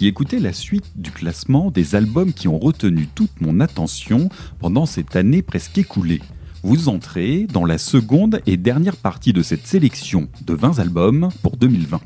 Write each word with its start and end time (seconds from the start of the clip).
qui 0.00 0.40
la 0.40 0.54
suite 0.54 0.92
du 0.96 1.10
classement 1.10 1.70
des 1.70 1.94
albums 1.94 2.32
qui 2.32 2.48
ont 2.48 2.58
retenu 2.58 3.06
toute 3.14 3.42
mon 3.42 3.60
attention 3.60 4.30
pendant 4.58 4.86
cette 4.86 5.14
année 5.14 5.42
presque 5.42 5.76
écoulée. 5.76 6.22
Vous 6.62 6.88
entrez 6.88 7.46
dans 7.52 7.66
la 7.66 7.76
seconde 7.76 8.40
et 8.46 8.56
dernière 8.56 8.96
partie 8.96 9.34
de 9.34 9.42
cette 9.42 9.66
sélection 9.66 10.28
de 10.46 10.54
20 10.54 10.78
albums 10.78 11.28
pour 11.42 11.58
2020. 11.58 12.00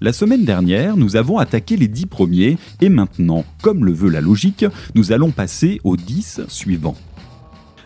La 0.00 0.12
semaine 0.12 0.44
dernière, 0.44 0.96
nous 0.96 1.14
avons 1.14 1.38
attaqué 1.38 1.76
les 1.76 1.86
10 1.86 2.06
premiers 2.06 2.58
et 2.80 2.88
maintenant, 2.88 3.44
comme 3.62 3.84
le 3.84 3.92
veut 3.92 4.10
la 4.10 4.20
logique, 4.20 4.64
nous 4.96 5.12
allons 5.12 5.30
passer 5.30 5.80
aux 5.84 5.96
10 5.96 6.40
suivants. 6.48 6.96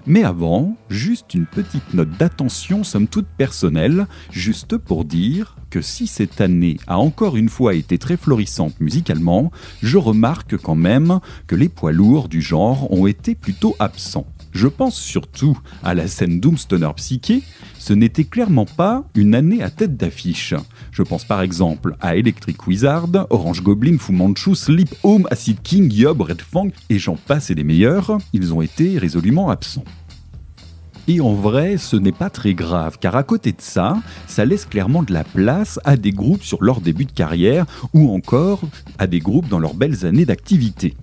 Mais 0.06 0.24
avant, 0.24 0.76
juste 0.88 1.34
une 1.34 1.46
petite 1.46 1.94
note 1.94 2.10
d'attention 2.18 2.84
somme 2.84 3.06
toute 3.06 3.26
personnelle, 3.26 4.06
juste 4.30 4.76
pour 4.76 5.04
dire 5.04 5.56
que 5.70 5.82
si 5.82 6.06
cette 6.06 6.40
année 6.40 6.78
a 6.86 6.98
encore 6.98 7.36
une 7.36 7.48
fois 7.48 7.74
été 7.74 7.98
très 7.98 8.16
florissante 8.16 8.80
musicalement, 8.80 9.50
je 9.82 9.98
remarque 9.98 10.56
quand 10.56 10.74
même 10.74 11.20
que 11.46 11.54
les 11.54 11.68
poids 11.68 11.92
lourds 11.92 12.28
du 12.28 12.42
genre 12.42 12.92
ont 12.92 13.06
été 13.06 13.34
plutôt 13.34 13.76
absents. 13.78 14.26
Je 14.52 14.66
pense 14.66 14.96
surtout 14.96 15.56
à 15.84 15.94
la 15.94 16.08
scène 16.08 16.40
Doomstoner 16.40 16.90
Psyché, 16.96 17.42
ce 17.78 17.92
n'était 17.92 18.24
clairement 18.24 18.66
pas 18.66 19.04
une 19.14 19.34
année 19.36 19.62
à 19.62 19.70
tête 19.70 19.96
d'affiche. 19.96 20.54
Je 20.90 21.02
pense 21.02 21.24
par 21.24 21.40
exemple 21.40 21.96
à 22.00 22.16
Electric 22.16 22.66
Wizard, 22.66 23.08
Orange 23.30 23.62
Goblin, 23.62 23.96
Fu 23.98 24.12
Manchu, 24.12 24.56
Sleep 24.56 24.92
Home, 25.04 25.28
Acid 25.30 25.62
King, 25.62 25.92
Yob, 25.92 26.20
Red 26.20 26.42
Fang, 26.42 26.68
et 26.88 26.98
j'en 26.98 27.16
passe 27.16 27.50
et 27.50 27.54
des 27.54 27.64
meilleurs, 27.64 28.18
ils 28.32 28.52
ont 28.52 28.60
été 28.60 28.98
résolument 28.98 29.50
absents. 29.50 29.84
Et 31.12 31.20
en 31.20 31.34
vrai, 31.34 31.76
ce 31.76 31.96
n'est 31.96 32.12
pas 32.12 32.30
très 32.30 32.54
grave, 32.54 32.98
car 33.00 33.16
à 33.16 33.24
côté 33.24 33.50
de 33.50 33.60
ça, 33.60 33.98
ça 34.28 34.44
laisse 34.44 34.64
clairement 34.64 35.02
de 35.02 35.12
la 35.12 35.24
place 35.24 35.80
à 35.82 35.96
des 35.96 36.12
groupes 36.12 36.44
sur 36.44 36.62
leur 36.62 36.80
début 36.80 37.04
de 37.04 37.10
carrière, 37.10 37.66
ou 37.92 38.14
encore 38.14 38.60
à 38.96 39.08
des 39.08 39.18
groupes 39.18 39.48
dans 39.48 39.58
leurs 39.58 39.74
belles 39.74 40.06
années 40.06 40.24
d'activité. 40.24 40.94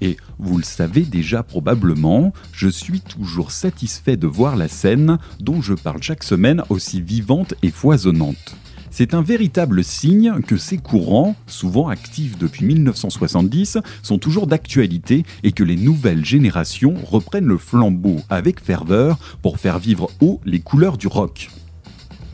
Et 0.00 0.16
vous 0.38 0.58
le 0.58 0.62
savez 0.62 1.00
déjà 1.00 1.42
probablement, 1.42 2.32
je 2.52 2.68
suis 2.68 3.00
toujours 3.00 3.50
satisfait 3.50 4.16
de 4.16 4.28
voir 4.28 4.54
la 4.54 4.68
scène 4.68 5.18
dont 5.40 5.60
je 5.60 5.74
parle 5.74 6.04
chaque 6.04 6.22
semaine 6.22 6.62
aussi 6.68 7.00
vivante 7.00 7.54
et 7.64 7.70
foisonnante. 7.72 8.54
C'est 8.90 9.14
un 9.14 9.22
véritable 9.22 9.84
signe 9.84 10.40
que 10.46 10.56
ces 10.56 10.78
courants, 10.78 11.36
souvent 11.46 11.88
actifs 11.88 12.38
depuis 12.38 12.64
1970, 12.64 13.78
sont 14.02 14.18
toujours 14.18 14.46
d'actualité 14.46 15.24
et 15.42 15.52
que 15.52 15.64
les 15.64 15.76
nouvelles 15.76 16.24
générations 16.24 16.94
reprennent 17.04 17.46
le 17.46 17.58
flambeau 17.58 18.16
avec 18.30 18.60
ferveur 18.60 19.18
pour 19.42 19.58
faire 19.58 19.78
vivre 19.78 20.10
haut 20.20 20.40
les 20.44 20.60
couleurs 20.60 20.96
du 20.96 21.06
rock. 21.06 21.50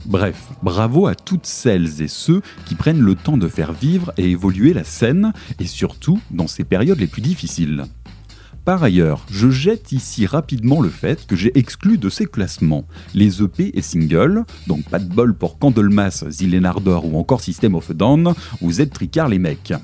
Bref, 0.06 0.50
bravo 0.62 1.06
à 1.06 1.14
toutes 1.14 1.46
celles 1.46 2.02
et 2.02 2.08
ceux 2.08 2.42
qui 2.66 2.74
prennent 2.74 3.00
le 3.00 3.14
temps 3.14 3.38
de 3.38 3.48
faire 3.48 3.72
vivre 3.72 4.12
et 4.18 4.30
évoluer 4.30 4.74
la 4.74 4.84
scène, 4.84 5.32
et 5.58 5.66
surtout 5.66 6.20
dans 6.30 6.46
ces 6.46 6.64
périodes 6.64 7.00
les 7.00 7.06
plus 7.06 7.22
difficiles. 7.22 7.84
Par 8.64 8.82
ailleurs, 8.82 9.26
je 9.30 9.50
jette 9.50 9.92
ici 9.92 10.24
rapidement 10.24 10.80
le 10.80 10.88
fait 10.88 11.26
que 11.26 11.36
j'ai 11.36 11.56
exclu 11.58 11.98
de 11.98 12.08
ces 12.08 12.24
classements 12.24 12.86
les 13.14 13.42
EP 13.42 13.76
et 13.76 13.82
singles, 13.82 14.44
donc 14.66 14.84
pas 14.88 14.98
de 14.98 15.12
bol 15.12 15.34
pour 15.34 15.58
Candlemas, 15.58 16.24
Zillenardor 16.30 17.04
ou 17.04 17.18
encore 17.18 17.42
System 17.42 17.74
of 17.74 17.90
a 17.90 17.94
Down, 17.94 18.32
ou 18.62 18.72
Z 18.72 18.88
Tricard 18.88 19.28
les 19.28 19.38
mecs. 19.38 19.74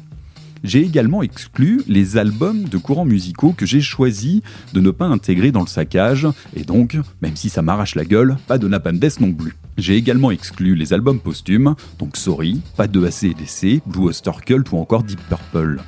J'ai 0.64 0.80
également 0.80 1.22
exclu 1.22 1.82
les 1.88 2.16
albums 2.16 2.64
de 2.64 2.78
courants 2.78 3.04
musicaux 3.04 3.52
que 3.54 3.66
j'ai 3.66 3.82
choisi 3.82 4.42
de 4.72 4.80
ne 4.80 4.90
pas 4.90 5.06
intégrer 5.06 5.52
dans 5.52 5.60
le 5.60 5.66
saccage, 5.66 6.26
et 6.56 6.64
donc, 6.64 6.96
même 7.20 7.36
si 7.36 7.50
ça 7.50 7.60
m'arrache 7.60 7.94
la 7.94 8.06
gueule, 8.06 8.38
pas 8.46 8.56
de 8.56 8.66
Napalm 8.66 8.98
Death 8.98 9.20
non 9.20 9.32
plus. 9.32 9.56
J'ai 9.76 9.96
également 9.96 10.30
exclu 10.30 10.74
les 10.74 10.94
albums 10.94 11.20
posthumes, 11.20 11.74
donc 11.98 12.16
Sorry, 12.16 12.62
pas 12.78 12.88
de 12.88 13.04
ACDC, 13.04 13.82
Blue 13.86 14.06
Oyster 14.06 14.32
Cult 14.44 14.72
ou 14.72 14.78
encore 14.78 15.02
Deep 15.02 15.20
Purple. 15.28 15.82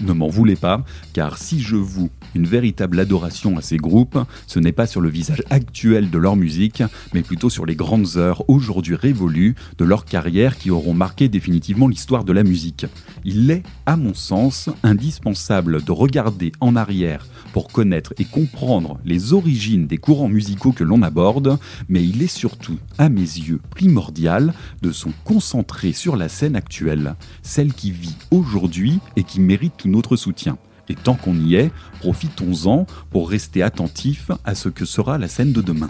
Ne 0.00 0.12
m'en 0.12 0.28
voulez 0.28 0.56
pas, 0.56 0.84
car 1.12 1.38
si 1.38 1.60
je 1.60 1.76
voue 1.76 2.10
une 2.34 2.46
véritable 2.46 3.00
adoration 3.00 3.56
à 3.56 3.62
ces 3.62 3.78
groupes, 3.78 4.18
ce 4.46 4.58
n'est 4.58 4.72
pas 4.72 4.86
sur 4.86 5.00
le 5.00 5.08
visage 5.08 5.42
actuel 5.48 6.10
de 6.10 6.18
leur 6.18 6.36
musique, 6.36 6.82
mais 7.14 7.22
plutôt 7.22 7.48
sur 7.48 7.64
les 7.64 7.76
grandes 7.76 8.16
heures 8.16 8.48
aujourd'hui 8.48 8.94
révolues 8.94 9.54
de 9.78 9.84
leur 9.84 10.04
carrière 10.04 10.58
qui 10.58 10.70
auront 10.70 10.94
marqué 10.94 11.28
définitivement 11.28 11.88
l'histoire 11.88 12.24
de 12.24 12.32
la 12.32 12.44
musique. 12.44 12.86
Il 13.24 13.50
est, 13.50 13.62
à 13.86 13.96
mon 13.96 14.14
sens, 14.14 14.68
indispensable 14.82 15.82
de 15.82 15.92
regarder 15.92 16.52
en 16.60 16.76
arrière 16.76 17.26
pour 17.56 17.68
connaître 17.68 18.12
et 18.18 18.26
comprendre 18.26 19.00
les 19.06 19.32
origines 19.32 19.86
des 19.86 19.96
courants 19.96 20.28
musicaux 20.28 20.72
que 20.72 20.84
l'on 20.84 21.00
aborde, 21.00 21.58
mais 21.88 22.06
il 22.06 22.20
est 22.20 22.26
surtout, 22.26 22.76
à 22.98 23.08
mes 23.08 23.22
yeux, 23.22 23.62
primordial 23.70 24.52
de 24.82 24.92
se 24.92 25.08
concentrer 25.24 25.94
sur 25.94 26.16
la 26.16 26.28
scène 26.28 26.54
actuelle, 26.54 27.14
celle 27.40 27.72
qui 27.72 27.92
vit 27.92 28.14
aujourd'hui 28.30 28.98
et 29.16 29.22
qui 29.22 29.40
mérite 29.40 29.72
tout 29.78 29.88
notre 29.88 30.16
soutien. 30.16 30.58
Et 30.90 30.94
tant 30.94 31.14
qu'on 31.14 31.34
y 31.34 31.54
est, 31.54 31.70
profitons-en 32.00 32.86
pour 33.08 33.30
rester 33.30 33.62
attentifs 33.62 34.30
à 34.44 34.54
ce 34.54 34.68
que 34.68 34.84
sera 34.84 35.16
la 35.16 35.26
scène 35.26 35.54
de 35.54 35.62
demain. 35.62 35.88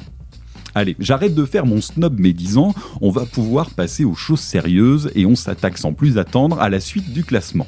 Allez, 0.73 0.95
j'arrête 1.01 1.35
de 1.35 1.45
faire 1.45 1.67
mon 1.67 1.81
snob 1.81 2.21
médisant, 2.21 2.77
on 3.01 3.11
va 3.11 3.27
pouvoir 3.27 3.71
passer 3.71 4.05
aux 4.05 4.15
choses 4.15 4.39
sérieuses 4.39 5.11
et 5.17 5.27
on 5.27 5.35
s'attaque 5.35 5.79
sans 5.79 5.95
plus 5.95 6.17
attendre 6.17 6.61
à 6.61 6.69
la 6.69 6.79
suite 6.79 7.13
du 7.13 7.25
classement. 7.25 7.67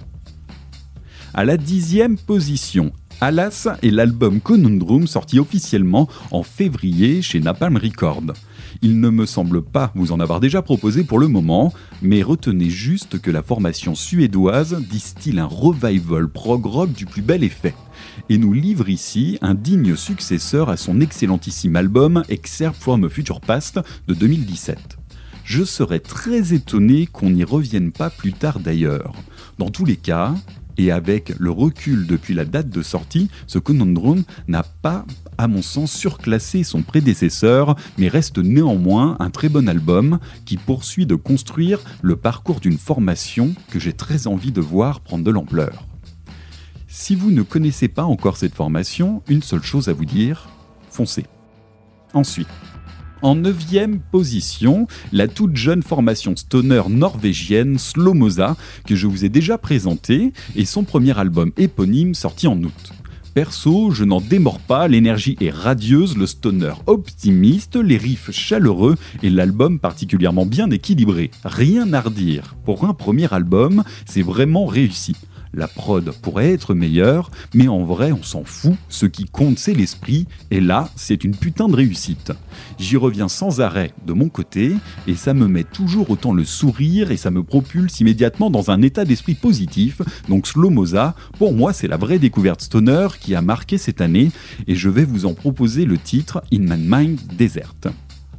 À 1.35 1.45
la 1.45 1.57
dixième 1.57 2.17
position, 2.17 2.93
Alas 3.21 3.67
est 3.83 3.91
l'album 3.91 4.41
Conundrum 4.41 5.09
sorti 5.09 5.41
officiellement 5.41 6.09
en 6.31 6.45
février 6.45 7.21
chez 7.21 7.41
Napalm 7.41 7.77
Records. 7.77 8.33
Il 8.81 9.01
ne 9.01 9.11
me 9.11 9.27
semble 9.27 9.61
pas 9.61 9.91
vous 9.97 10.13
en 10.13 10.21
avoir 10.21 10.39
déjà 10.39 10.63
proposé 10.63 11.03
pour 11.03 11.19
le 11.19 11.27
moment, 11.27 11.73
mais 12.01 12.23
retenez 12.23 12.71
juste 12.71 13.21
que 13.21 13.33
la 13.33 13.43
formation 13.43 13.97
suédoise 13.97 14.81
distille 14.89 15.41
un 15.41 15.47
revival 15.47 16.29
prog 16.29 16.65
rock 16.65 16.93
du 16.93 17.07
plus 17.07 17.23
bel 17.23 17.43
effet 17.43 17.75
et 18.29 18.39
nous 18.39 18.53
livre 18.53 18.89
ici 18.89 19.37
un 19.43 19.55
digne 19.55 19.97
successeur 19.97 20.69
à 20.69 20.77
son 20.77 21.01
excellentissime 21.01 21.75
album 21.75 22.23
Excerpt 22.29 22.81
from 22.81 23.11
Future 23.11 23.41
Past 23.41 23.81
de 24.07 24.15
2017. 24.15 24.97
Je 25.43 25.65
serais 25.65 25.99
très 25.99 26.53
étonné 26.53 27.07
qu'on 27.07 27.31
n'y 27.31 27.43
revienne 27.43 27.91
pas 27.91 28.11
plus 28.11 28.35
tard 28.35 28.61
d'ailleurs. 28.61 29.15
Dans 29.59 29.71
tous 29.71 29.87
les 29.87 29.97
cas, 29.97 30.35
et 30.79 30.93
avec 30.93 31.35
le 31.39 31.51
recul 31.51 32.07
depuis 32.07 32.33
la 32.33 32.45
date 32.45 32.71
de 32.71 32.83
sortie, 32.83 33.29
ce 33.47 33.59
Conundrum 33.59 34.23
n'a 34.47 34.63
pas, 34.63 35.05
à 35.37 35.49
mon 35.49 35.61
sens, 35.61 35.93
surclassé 35.93 36.63
son 36.63 36.83
prédécesseur, 36.83 37.77
mais 37.99 38.09
reste 38.09 38.39
néanmoins 38.39 39.17
un 39.19 39.29
très 39.29 39.49
bon 39.49 39.69
album 39.69 40.21
qui 40.47 40.57
poursuit 40.57 41.05
de 41.05 41.17
construire 41.17 41.81
le 42.01 42.17
parcours 42.17 42.61
d'une 42.61 42.79
formation 42.79 43.55
que 43.71 43.81
j'ai 43.81 43.93
très 43.93 44.29
envie 44.29 44.53
de 44.53 44.61
voir 44.61 45.01
prendre 45.01 45.25
de 45.25 45.31
l'ampleur. 45.31 45.85
Si 46.87 47.15
vous 47.15 47.31
ne 47.31 47.43
connaissez 47.43 47.89
pas 47.89 48.05
encore 48.05 48.37
cette 48.37 48.55
formation, 48.55 49.23
une 49.29 49.43
seule 49.43 49.63
chose 49.63 49.89
à 49.89 49.93
vous 49.93 50.07
dire, 50.07 50.49
foncez. 50.91 51.27
Ensuite, 52.15 52.49
en 53.23 53.35
neuvième 53.35 53.99
position, 53.99 54.87
la 55.13 55.29
toute 55.29 55.57
jeune 55.57 55.83
formation 55.83 56.37
stoner 56.37 56.83
norvégienne 56.89 57.79
Slomoza, 57.79 58.57
que 58.87 58.97
je 58.97 59.07
vous 59.07 59.25
ai 59.25 59.29
déjà 59.29 59.59
présentée, 59.59 60.33
et 60.57 60.65
son 60.65 60.85
premier 60.85 61.19
album 61.19 61.53
éponyme 61.57 62.15
sorti 62.15 62.47
en 62.47 62.63
août. 62.63 62.93
Perso, 63.35 63.91
je 63.93 64.05
n'en 64.05 64.21
démords 64.21 64.59
pas, 64.59 64.89
l'énergie 64.89 65.37
est 65.41 65.51
radieuse, 65.51 66.17
le 66.17 66.27
stoner 66.27 66.73
optimiste, 66.87 67.77
les 67.77 67.97
riffs 67.97 68.33
chaleureux 68.33 68.97
et 69.23 69.31
l'album 69.31 69.79
particulièrement 69.79 70.47
bien 70.47 70.71
équilibré. 70.71 71.31
Rien 71.45 71.93
à 71.93 72.01
redire. 72.01 72.57
Pour 72.65 72.85
un 72.85 72.95
premier 72.95 73.33
album, 73.33 73.85
c'est 74.07 74.23
vraiment 74.23 74.67
réussi. 74.67 75.15
La 75.55 75.69
prod 75.69 76.11
pourrait 76.23 76.53
être 76.53 76.75
meilleure, 76.75 77.31
mais 77.55 77.69
en 77.69 77.85
vrai, 77.85 78.13
on 78.13 78.23
s'en 78.23 78.45
fout. 78.45 78.75
Ce 78.89 79.07
qui 79.07 79.25
compte, 79.25 79.59
c'est 79.59 79.75
l'esprit, 79.75 80.27
et 80.51 80.61
là, 80.61 80.91
c'est 80.97 81.25
une 81.25 81.37
putain 81.37 81.69
de 81.69 81.77
réussite. 81.77 82.33
J'y 82.79 82.97
reviens 82.97 83.29
sans 83.29 83.61
arrêt 83.61 83.93
de 84.07 84.13
mon 84.13 84.29
côté, 84.29 84.75
et 85.07 85.15
ça 85.15 85.35
me 85.35 85.47
met 85.47 85.65
toujours 85.65 86.11
autant 86.11 86.33
le 86.33 86.45
sourire, 86.45 87.11
et 87.11 87.17
ça 87.17 87.31
me 87.31 87.43
propulse 87.43 88.01
immédiatement 88.01 88.51
dans 88.51 88.71
un 88.71 88.83
état 88.83 89.05
d'esprit 89.05 89.35
positif. 89.35 90.03
Donc 90.29 90.47
Slomoza, 90.47 91.15
pour 91.39 91.55
moi, 91.55 91.73
c'est 91.73 91.89
la 91.89 91.97
vraie 91.97 92.19
découverte 92.19 92.63
stoner 92.63 93.09
qui 93.21 93.35
a 93.35 93.43
marqué 93.43 93.79
cette 93.79 94.01
année, 94.01 94.31
et 94.67 94.75
je 94.75 94.89
vais 94.89 95.05
vous 95.05 95.27
en 95.27 95.35
proposer 95.35 95.85
le 95.85 95.99
titre 95.99 96.43
In 96.53 96.77
My 96.77 96.79
Mind 96.79 97.21
Desert. 97.37 97.75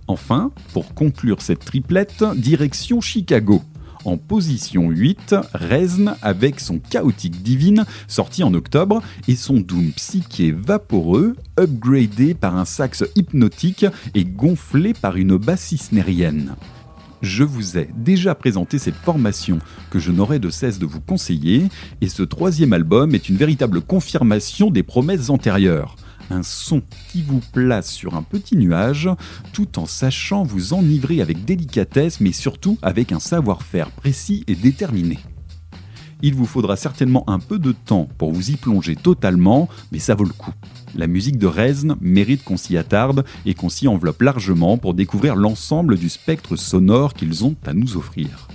Enfin, 0.08 0.52
pour 0.74 0.94
conclure 0.96 1.42
cette 1.42 1.64
triplette, 1.64 2.24
direction 2.36 3.00
Chicago. 3.00 3.62
En 4.10 4.18
position 4.18 4.90
8, 4.90 5.36
Rezn 5.54 6.16
avec 6.24 6.60
son 6.60 6.80
Chaotique 6.80 7.44
Divine, 7.44 7.86
sorti 8.08 8.44
en 8.44 8.56
octobre, 8.56 9.04
et 9.28 9.36
son 9.36 9.60
Doom 9.60 9.92
psyché 9.92 10.52
vaporeux, 10.52 11.36
upgradé 11.60 12.34
par 12.34 12.58
un 12.58 12.66
sax 12.66 13.04
hypnotique 13.16 13.86
et 14.16 14.26
gonflé 14.26 14.96
par 14.96 15.16
une 15.16 15.38
bassiste 15.38 15.92
nérienne. 15.92 16.56
Je 17.22 17.44
vous 17.44 17.78
ai 17.78 17.88
déjà 17.96 18.34
présenté 18.34 18.80
cette 18.80 18.96
formation 18.96 19.60
que 19.92 20.00
je 20.00 20.12
n'aurai 20.12 20.40
de 20.40 20.50
cesse 20.50 20.80
de 20.80 20.88
vous 20.88 21.02
conseiller, 21.02 21.68
et 22.02 22.10
ce 22.10 22.24
troisième 22.24 22.74
album 22.74 23.14
est 23.14 23.30
une 23.30 23.38
véritable 23.38 23.80
confirmation 23.80 24.72
des 24.72 24.82
promesses 24.82 25.30
antérieures 25.30 25.96
un 26.30 26.44
son 26.44 26.82
qui 27.12 27.22
vous 27.22 27.42
place 27.54 27.92
sur 27.92 28.16
un 28.16 28.24
petit 28.24 28.56
nuage, 28.56 29.10
tout 29.54 29.80
en 29.80 29.86
sachant 29.86 30.44
vous 30.44 30.74
enivrer 30.74 31.22
avec 31.22 31.46
délicatesse, 31.46 32.22
mais 32.22 32.32
surtout 32.32 32.78
avec 32.82 33.12
un 33.12 33.20
savoir-faire 33.20 33.92
précis 33.92 34.44
et 34.48 34.56
déterminé. 34.56 35.20
Il 36.22 36.36
vous 36.36 36.46
faudra 36.46 36.76
certainement 36.76 37.24
un 37.30 37.40
peu 37.40 37.60
de 37.60 37.72
temps 37.72 38.10
pour 38.18 38.34
vous 38.34 38.52
y 38.52 38.58
plonger 38.58 38.96
totalement, 38.96 39.70
mais 39.92 40.00
ça 40.00 40.16
vaut 40.16 40.26
le 40.26 40.34
coup. 40.34 40.54
La 40.96 41.08
musique 41.08 41.38
de 41.38 41.48
Reznor 41.48 41.98
mérite 42.02 42.44
qu'on 42.44 42.58
s'y 42.58 42.76
attarde 42.76 43.24
et 43.46 43.54
qu'on 43.54 43.70
s'y 43.70 43.88
enveloppe 43.88 44.22
largement 44.22 44.78
pour 44.78 44.94
découvrir 44.94 45.36
l'ensemble 45.36 45.98
du 45.98 46.10
spectre 46.10 46.58
sonore 46.58 47.14
qu'ils 47.14 47.46
ont 47.46 47.56
à 47.66 47.74
nous 47.74 47.96
offrir. 47.96 48.50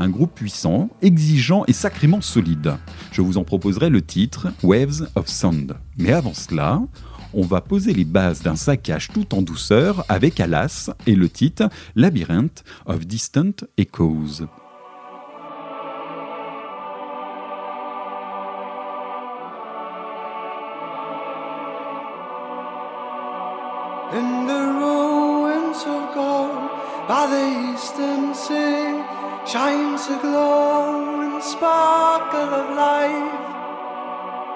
Un 0.00 0.10
groupe 0.10 0.32
puissant, 0.32 0.90
exigeant 1.02 1.64
et 1.66 1.72
sacrément 1.72 2.20
solide. 2.20 2.76
Je 3.10 3.20
vous 3.20 3.36
en 3.36 3.42
proposerai 3.42 3.90
le 3.90 4.00
titre 4.00 4.46
Waves 4.62 5.08
of 5.16 5.26
Sound. 5.26 5.74
Mais 5.98 6.12
avant 6.12 6.34
cela, 6.34 6.80
on 7.34 7.42
va 7.42 7.60
poser 7.60 7.92
les 7.92 8.04
bases 8.04 8.42
d'un 8.42 8.54
saccage 8.54 9.08
tout 9.08 9.34
en 9.34 9.42
douceur 9.42 10.04
avec 10.08 10.38
Alas 10.38 10.90
et 11.08 11.16
le 11.16 11.28
titre 11.28 11.68
Labyrinth 11.96 12.62
of 12.86 13.08
Distant 13.08 13.66
Echoes. 13.76 14.46
Shines 29.48 30.06
a 30.08 30.18
glow 30.20 31.20
and 31.22 31.42
sparkle 31.42 32.52
of 32.60 32.76
life. 32.76 33.46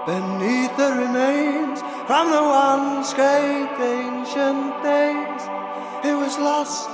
Beneath 0.04 0.76
the 0.76 0.90
remains 1.04 1.80
from 2.06 2.30
the 2.30 2.42
once 2.42 3.14
great 3.14 3.72
ancient 3.80 4.82
days 4.82 5.42
it 6.04 6.14
was 6.14 6.36
lost 6.38 6.90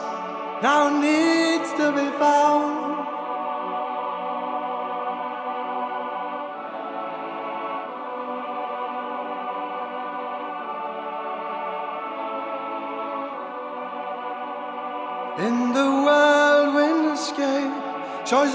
now 0.62 0.88
needs 0.88 1.72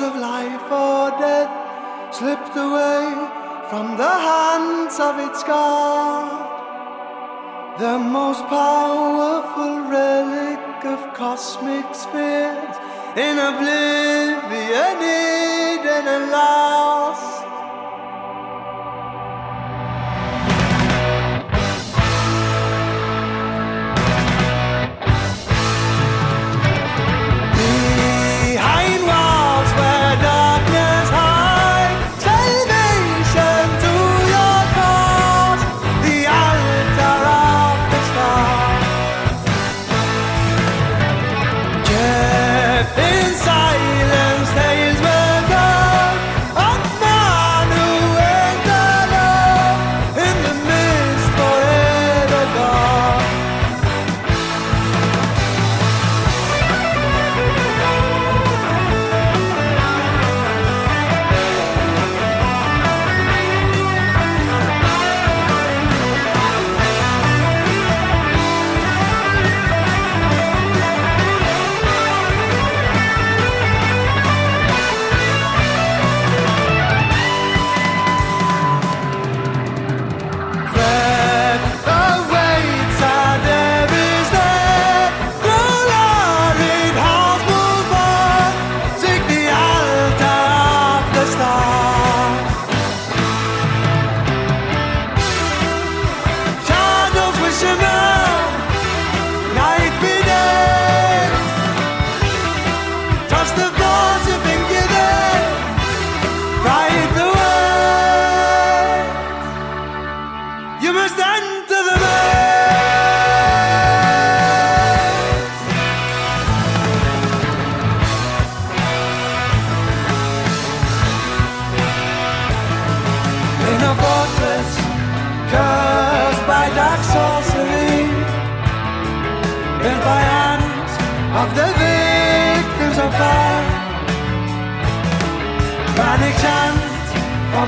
of 0.04 0.16
life 0.18 0.70
or 0.70 1.10
death 1.18 1.52
slipped 2.14 2.56
away 2.58 3.06
from 3.70 3.96
the 3.98 4.16
hands 4.30 5.00
of 5.00 5.18
its 5.28 5.42
God. 5.44 6.50
The 7.80 7.98
most 7.98 8.44
powerful 8.48 9.74
relic 9.90 10.86
of 10.86 11.00
cosmic 11.14 11.88
spheres 11.96 12.76
in 13.16 13.36
oblivion, 13.52 14.96
hidden 15.08 16.06
and 16.16 16.32
lost. 16.32 17.43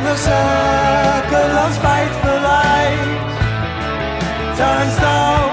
The 0.05 0.15
circle 0.17 1.51
of 1.65 1.74
spiteful 1.74 2.39
light 2.50 3.17
Turn 4.55 4.89
stone 4.97 5.44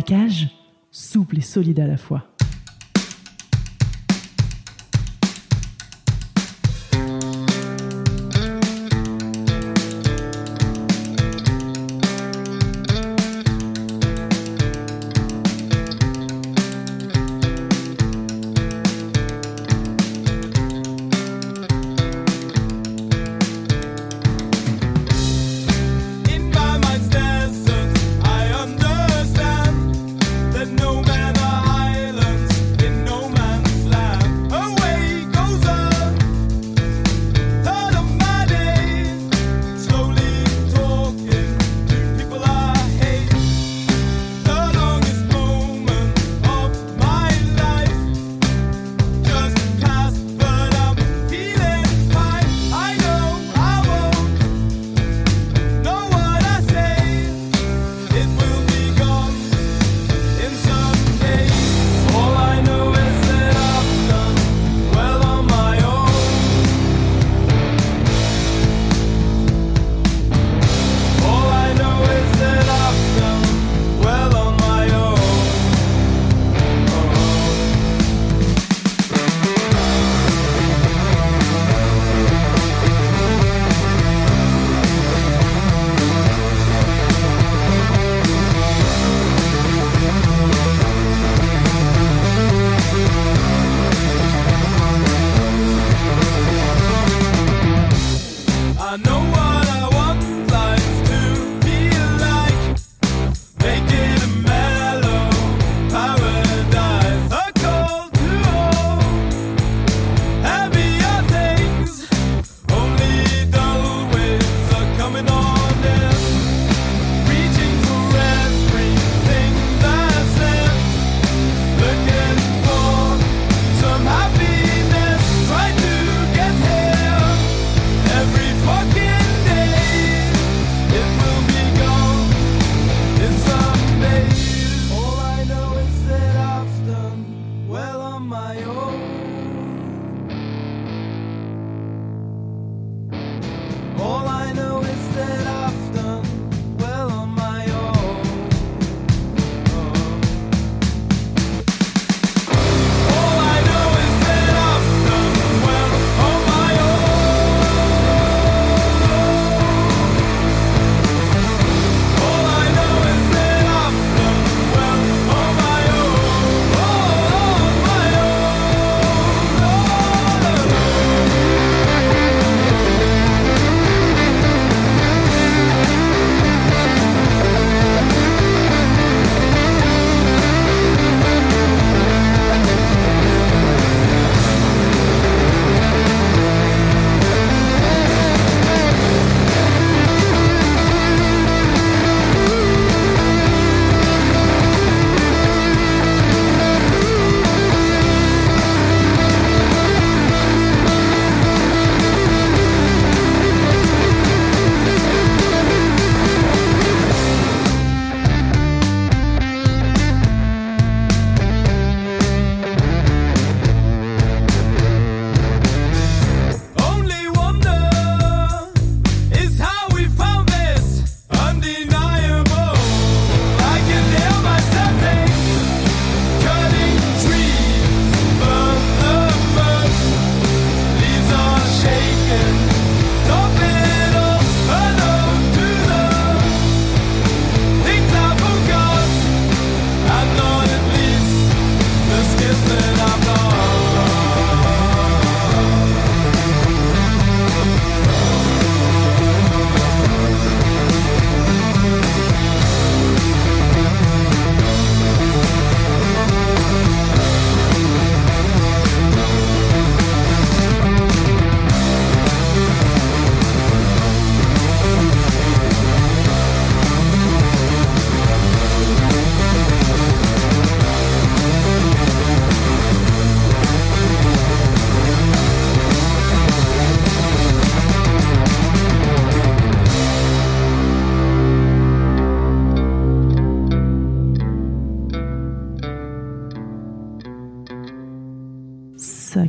cage, 0.00 0.48
souple 0.90 1.38
et 1.38 1.42
solide 1.42 1.80
à 1.80 1.86
la 1.86 1.96
fois. 1.96 2.31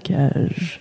Saccage. 0.03 0.79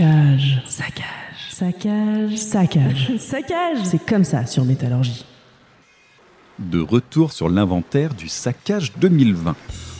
Saccage. 0.00 0.62
Saccage. 0.66 1.50
Saccage. 1.50 2.36
Saccage. 2.36 3.16
Saccage. 3.18 3.78
C'est 3.84 4.06
comme 4.06 4.24
ça 4.24 4.46
sur 4.46 4.64
Métallurgie. 4.64 5.26
De 6.58 6.80
retour 6.80 7.32
sur 7.32 7.50
l'inventaire 7.50 8.14
du 8.14 8.26
saccage 8.26 8.92
2020. 8.98 9.54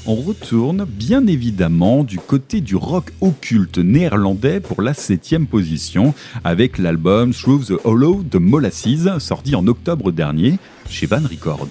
On 0.07 0.15
retourne 0.15 0.87
bien 0.87 1.27
évidemment 1.27 2.03
du 2.03 2.19
côté 2.19 2.63
du 2.63 2.77
rock 2.77 3.13
occulte 3.21 3.77
néerlandais 3.77 4.61
pour 4.61 4.81
la 4.81 4.95
septième 4.95 5.47
position 5.47 6.15
avec 6.45 6.79
l'album 6.79 7.35
Through 7.35 7.67
the 7.67 7.85
Hollow 7.85 8.23
de 8.23 8.39
Molasses 8.39 9.19
sorti 9.19 9.55
en 9.55 9.67
octobre 9.67 10.13
dernier 10.13 10.59
chez 10.89 11.05
Van 11.05 11.21
Record. 11.31 11.69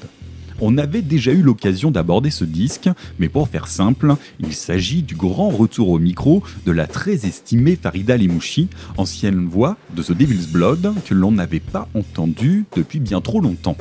On 0.61 0.77
avait 0.77 1.01
déjà 1.01 1.31
eu 1.31 1.41
l'occasion 1.41 1.89
d'aborder 1.89 2.29
ce 2.29 2.43
disque, 2.43 2.89
mais 3.17 3.29
pour 3.29 3.47
faire 3.47 3.67
simple, 3.67 4.15
il 4.41 4.53
s'agit 4.53 5.03
du 5.03 5.15
grand 5.15 5.49
retour 5.49 5.89
au 5.89 5.99
micro 5.99 6.43
de 6.65 6.71
la 6.73 6.85
très 6.85 7.25
estimée 7.25 7.77
Farida 7.81 8.17
Limouchi, 8.17 8.67
ancienne 8.97 9.47
voix 9.47 9.77
de 9.95 10.03
The 10.03 10.11
Devil's 10.11 10.47
Blood 10.47 10.95
que 11.05 11.13
l'on 11.13 11.31
n'avait 11.31 11.61
pas 11.61 11.87
entendu 11.93 12.65
depuis 12.75 12.99
bien 12.99 13.21
trop 13.21 13.39
longtemps. 13.39 13.77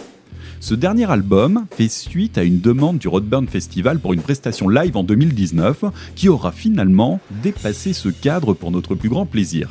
Ce 0.60 0.74
dernier 0.74 1.10
album 1.10 1.66
fait 1.70 1.88
suite 1.88 2.38
à 2.38 2.44
une 2.44 2.60
demande 2.60 2.98
du 2.98 3.08
Roadburn 3.08 3.46
Festival 3.48 3.98
pour 3.98 4.12
une 4.12 4.22
prestation 4.22 4.68
live 4.68 4.96
en 4.96 5.02
2019 5.02 5.84
qui 6.14 6.28
aura 6.28 6.52
finalement 6.52 7.20
dépassé 7.42 7.92
ce 7.92 8.08
cadre 8.08 8.54
pour 8.54 8.70
notre 8.70 8.94
plus 8.94 9.08
grand 9.08 9.26
plaisir. 9.26 9.70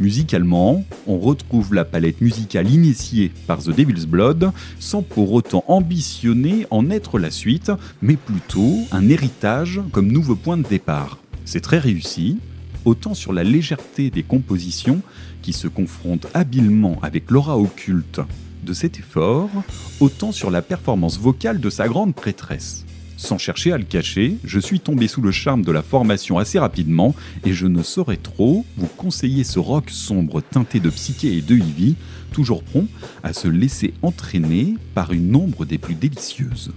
Musicalement, 0.00 0.84
on 1.08 1.18
retrouve 1.18 1.74
la 1.74 1.84
palette 1.84 2.20
musicale 2.20 2.70
initiée 2.70 3.32
par 3.48 3.58
The 3.58 3.70
Devil's 3.70 4.06
Blood 4.06 4.52
sans 4.78 5.02
pour 5.02 5.32
autant 5.32 5.64
ambitionner 5.66 6.66
en 6.70 6.88
être 6.88 7.18
la 7.18 7.32
suite, 7.32 7.72
mais 8.00 8.14
plutôt 8.14 8.78
un 8.92 9.08
héritage 9.08 9.80
comme 9.90 10.12
nouveau 10.12 10.36
point 10.36 10.56
de 10.56 10.62
départ. 10.62 11.18
C'est 11.44 11.62
très 11.62 11.78
réussi, 11.78 12.38
autant 12.84 13.14
sur 13.14 13.32
la 13.32 13.42
légèreté 13.42 14.10
des 14.10 14.22
compositions 14.22 15.00
qui 15.42 15.52
se 15.52 15.66
confrontent 15.66 16.28
habilement 16.32 17.00
avec 17.02 17.28
l'aura 17.28 17.58
occulte 17.58 18.20
de 18.64 18.72
cet 18.72 19.00
effort, 19.00 19.50
autant 19.98 20.30
sur 20.30 20.52
la 20.52 20.62
performance 20.62 21.18
vocale 21.18 21.58
de 21.58 21.70
sa 21.70 21.88
grande 21.88 22.14
prêtresse. 22.14 22.84
Sans 23.18 23.36
chercher 23.36 23.72
à 23.72 23.78
le 23.78 23.84
cacher, 23.84 24.38
je 24.44 24.60
suis 24.60 24.78
tombé 24.78 25.08
sous 25.08 25.20
le 25.20 25.32
charme 25.32 25.62
de 25.62 25.72
la 25.72 25.82
formation 25.82 26.38
assez 26.38 26.60
rapidement 26.60 27.16
et 27.44 27.52
je 27.52 27.66
ne 27.66 27.82
saurais 27.82 28.16
trop 28.16 28.64
vous 28.76 28.86
conseiller 28.86 29.42
ce 29.42 29.58
rock 29.58 29.90
sombre 29.90 30.40
teinté 30.40 30.78
de 30.78 30.88
psyché 30.88 31.36
et 31.36 31.40
de 31.40 31.56
heavy, 31.56 31.96
toujours 32.32 32.62
prompt 32.62 32.88
à 33.24 33.32
se 33.32 33.48
laisser 33.48 33.92
entraîner 34.02 34.76
par 34.94 35.12
une 35.12 35.34
ombre 35.34 35.64
des 35.64 35.78
plus 35.78 35.96
délicieuses. 35.96 36.70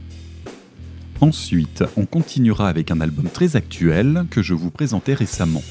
Ensuite, 1.21 1.84
on 1.95 2.08
continuera 2.08 2.69
avec 2.69 2.89
un 2.89 3.01
album 3.01 3.30
très 3.32 3.56
actuel 3.56 4.25
que 4.32 4.41
je 4.41 4.56
vous 4.56 4.71
présentais 4.71 5.13
récemment. 5.13 5.63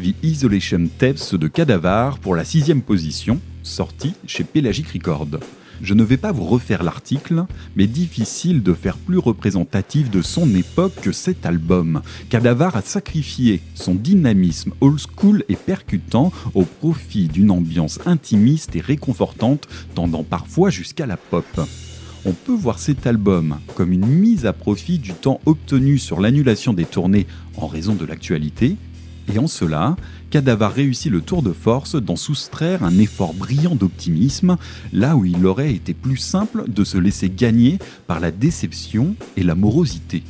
The 0.00 0.14
Isolation 0.22 0.88
Tapes 0.96 1.34
de 1.34 1.48
Cadavar 1.48 2.20
pour 2.20 2.36
la 2.36 2.44
sixième 2.44 2.82
position, 2.82 3.40
sorti 3.64 4.14
chez 4.28 4.44
Pelagic 4.44 4.86
Records. 4.90 5.40
Je 5.82 5.94
ne 5.94 6.04
vais 6.04 6.16
pas 6.16 6.32
vous 6.32 6.44
refaire 6.44 6.82
l'article, 6.82 7.44
mais 7.76 7.86
difficile 7.86 8.62
de 8.62 8.74
faire 8.74 8.96
plus 8.96 9.18
représentatif 9.18 10.10
de 10.10 10.22
son 10.22 10.54
époque 10.54 10.94
que 11.00 11.12
cet 11.12 11.46
album. 11.46 12.02
Cadavar 12.28 12.76
a 12.76 12.82
sacrifié 12.82 13.60
son 13.74 13.94
dynamisme 13.94 14.72
old 14.80 14.98
school 14.98 15.44
et 15.48 15.56
percutant 15.56 16.32
au 16.54 16.64
profit 16.64 17.28
d'une 17.28 17.50
ambiance 17.50 17.98
intimiste 18.06 18.76
et 18.76 18.80
réconfortante, 18.80 19.68
tendant 19.94 20.24
parfois 20.24 20.70
jusqu'à 20.70 21.06
la 21.06 21.16
pop. 21.16 21.46
On 22.26 22.32
peut 22.32 22.54
voir 22.54 22.78
cet 22.78 23.06
album 23.06 23.58
comme 23.74 23.92
une 23.92 24.06
mise 24.06 24.46
à 24.46 24.52
profit 24.54 24.98
du 24.98 25.12
temps 25.12 25.40
obtenu 25.44 25.98
sur 25.98 26.20
l'annulation 26.20 26.72
des 26.72 26.86
tournées 26.86 27.26
en 27.56 27.66
raison 27.66 27.94
de 27.94 28.06
l'actualité, 28.06 28.76
et 29.32 29.38
en 29.38 29.46
cela, 29.46 29.96
Cadavar 30.34 30.72
réussit 30.72 31.12
le 31.12 31.20
tour 31.20 31.44
de 31.44 31.52
force 31.52 31.94
d'en 31.94 32.16
soustraire 32.16 32.82
un 32.82 32.98
effort 32.98 33.34
brillant 33.34 33.76
d'optimisme, 33.76 34.56
là 34.92 35.14
où 35.14 35.24
il 35.24 35.46
aurait 35.46 35.72
été 35.72 35.94
plus 35.94 36.16
simple 36.16 36.64
de 36.66 36.82
se 36.82 36.98
laisser 36.98 37.30
gagner 37.30 37.78
par 38.08 38.18
la 38.18 38.32
déception 38.32 39.14
et 39.36 39.44
la 39.44 39.54
morosité. 39.54 40.24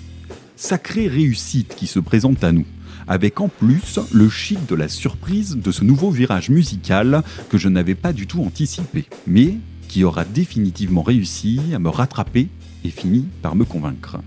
Sacrée 0.56 1.08
réussite 1.08 1.74
qui 1.74 1.86
se 1.86 2.00
présente 2.00 2.44
à 2.44 2.52
nous, 2.52 2.66
avec 3.08 3.40
en 3.40 3.48
plus 3.48 3.98
le 4.12 4.28
chic 4.28 4.58
de 4.68 4.74
la 4.74 4.88
surprise 4.88 5.56
de 5.56 5.72
ce 5.72 5.84
nouveau 5.84 6.10
virage 6.10 6.50
musical 6.50 7.22
que 7.48 7.56
je 7.56 7.70
n'avais 7.70 7.94
pas 7.94 8.12
du 8.12 8.26
tout 8.26 8.42
anticipé, 8.42 9.06
mais 9.26 9.54
qui 9.88 10.04
aura 10.04 10.26
définitivement 10.26 11.02
réussi 11.02 11.60
à 11.74 11.78
me 11.78 11.88
rattraper 11.88 12.48
et 12.84 12.90
fini 12.90 13.26
par 13.40 13.56
me 13.56 13.64
convaincre. 13.64 14.18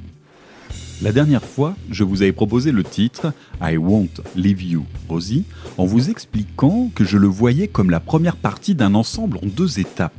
La 1.03 1.11
dernière 1.11 1.43
fois, 1.43 1.75
je 1.91 2.03
vous 2.03 2.23
avais 2.23 2.31
proposé 2.31 2.71
le 2.71 2.83
titre 2.83 3.31
I 3.61 3.77
Won't 3.77 4.21
Leave 4.35 4.63
You, 4.63 4.85
Rosie, 5.07 5.43
en 5.77 5.85
vous 5.85 6.09
expliquant 6.09 6.89
que 6.95 7.03
je 7.03 7.19
le 7.19 7.27
voyais 7.27 7.67
comme 7.67 7.91
la 7.91 7.99
première 7.99 8.35
partie 8.35 8.73
d'un 8.73 8.95
ensemble 8.95 9.37
en 9.43 9.45
deux 9.45 9.79
étapes. 9.79 10.11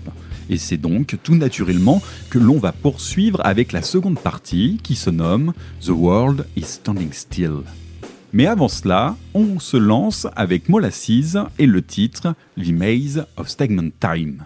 Et 0.48 0.56
c'est 0.56 0.76
donc 0.76 1.16
tout 1.24 1.34
naturellement 1.34 2.00
que 2.30 2.38
l'on 2.38 2.58
va 2.58 2.70
poursuivre 2.70 3.40
avec 3.44 3.72
la 3.72 3.82
seconde 3.82 4.20
partie 4.20 4.78
qui 4.84 4.94
se 4.94 5.10
nomme 5.10 5.52
The 5.84 5.88
World 5.88 6.46
is 6.56 6.62
Standing 6.62 7.12
Still. 7.12 7.62
Mais 8.32 8.46
avant 8.46 8.68
cela, 8.68 9.16
on 9.34 9.58
se 9.58 9.76
lance 9.76 10.28
avec 10.36 10.68
Molasses 10.68 11.36
et 11.58 11.66
le 11.66 11.82
titre 11.82 12.34
The 12.56 12.70
Maze 12.70 13.26
of 13.36 13.48
Stagnant 13.48 13.90
Time. 13.98 14.44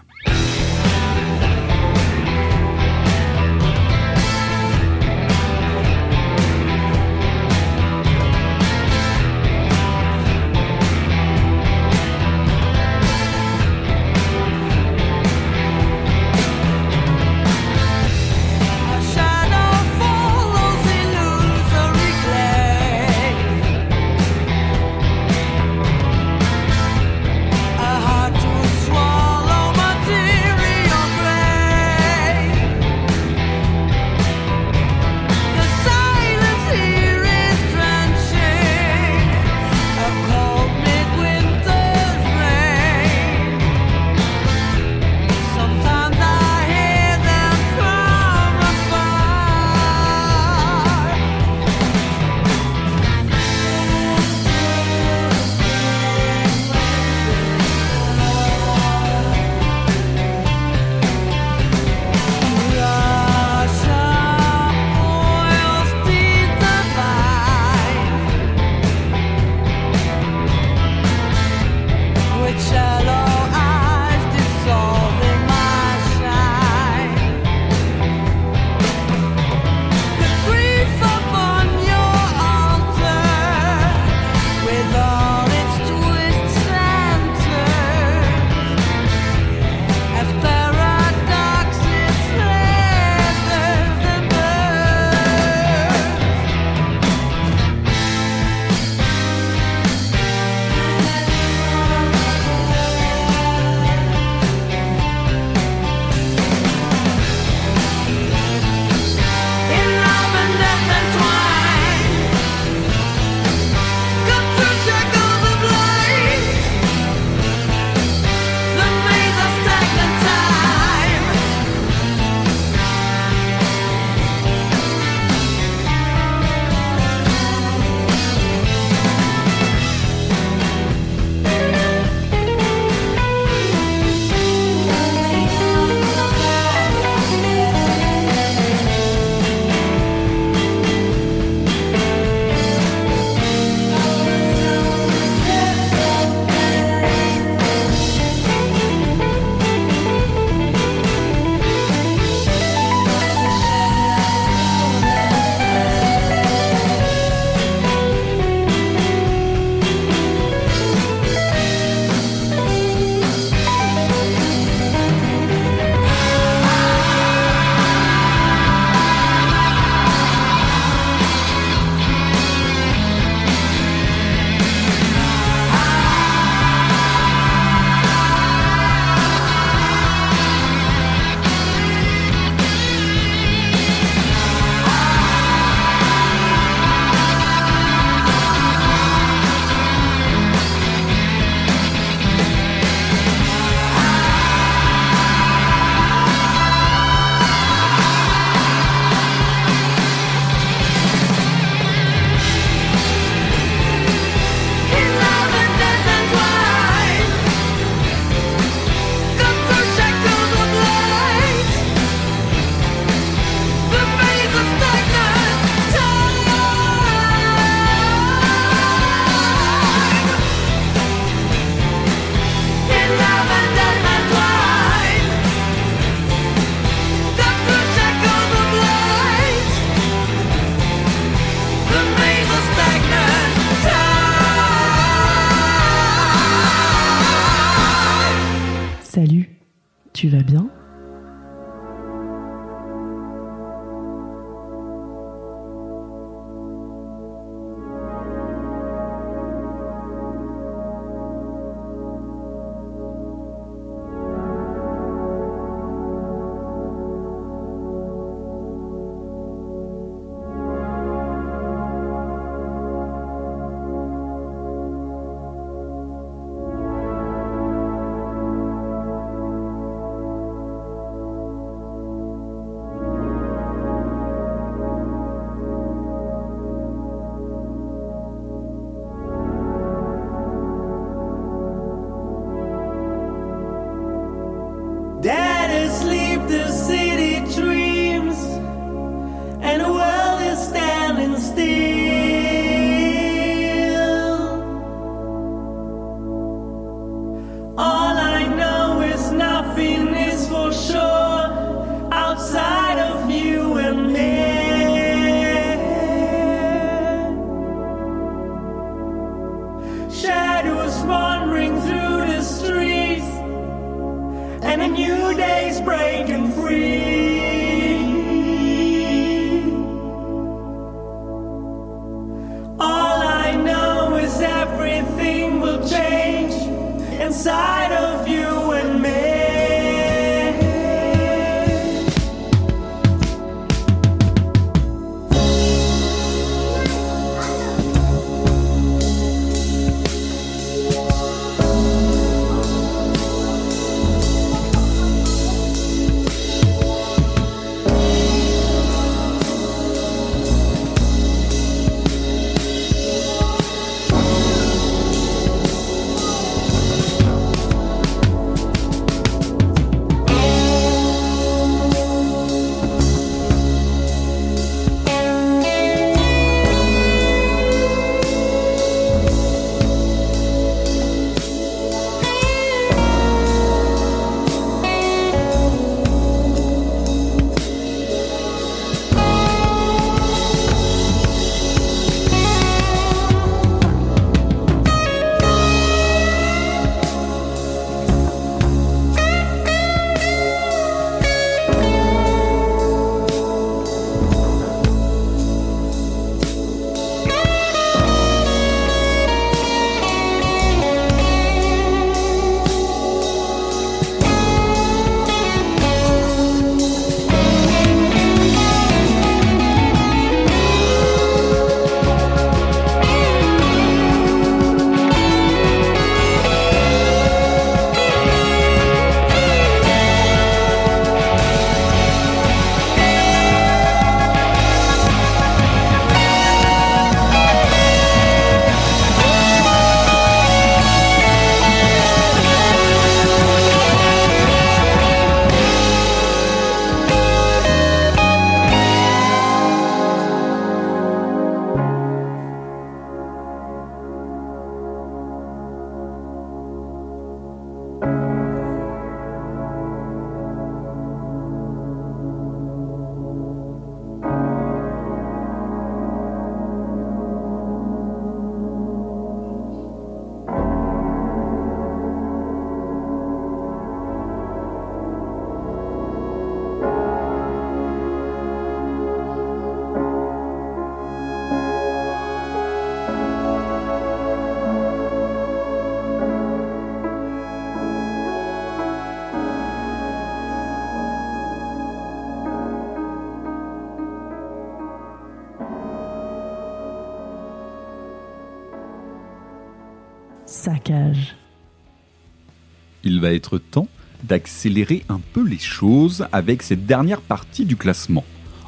Il 493.03 493.19
va 493.19 493.33
être 493.33 493.57
temps 493.57 493.87
d'accélérer 494.23 495.03
un 495.09 495.19
peu 495.33 495.45
les 495.45 495.59
choses 495.59 496.25
avec 496.31 496.63
cette 496.63 496.85
dernière 496.85 497.21
partie 497.21 497.65
du 497.65 497.75
classement. 497.75 498.23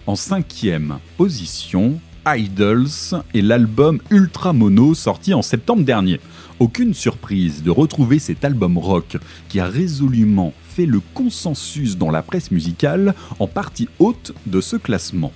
En 0.06 0.16
cinquième 0.16 1.00
position, 1.16 2.00
Idols 2.28 3.22
et 3.34 3.42
l'album 3.42 4.02
Ultra 4.10 4.52
Mono 4.52 4.94
sorti 4.94 5.34
en 5.34 5.42
septembre 5.42 5.84
dernier. 5.84 6.20
Aucune 6.60 6.94
surprise 6.94 7.64
de 7.64 7.72
retrouver 7.72 8.20
cet 8.20 8.44
album 8.44 8.78
rock 8.78 9.18
qui 9.48 9.60
a 9.60 9.68
résolument 9.68 10.54
fait 10.64 10.86
le 10.86 11.00
consensus 11.14 11.98
dans 11.98 12.12
la 12.12 12.22
presse 12.22 12.52
musicale 12.52 13.16
en 13.40 13.48
partie 13.48 13.88
haute 14.00 14.34
de 14.48 14.60
ce 14.60 14.76
classement. 14.76 15.32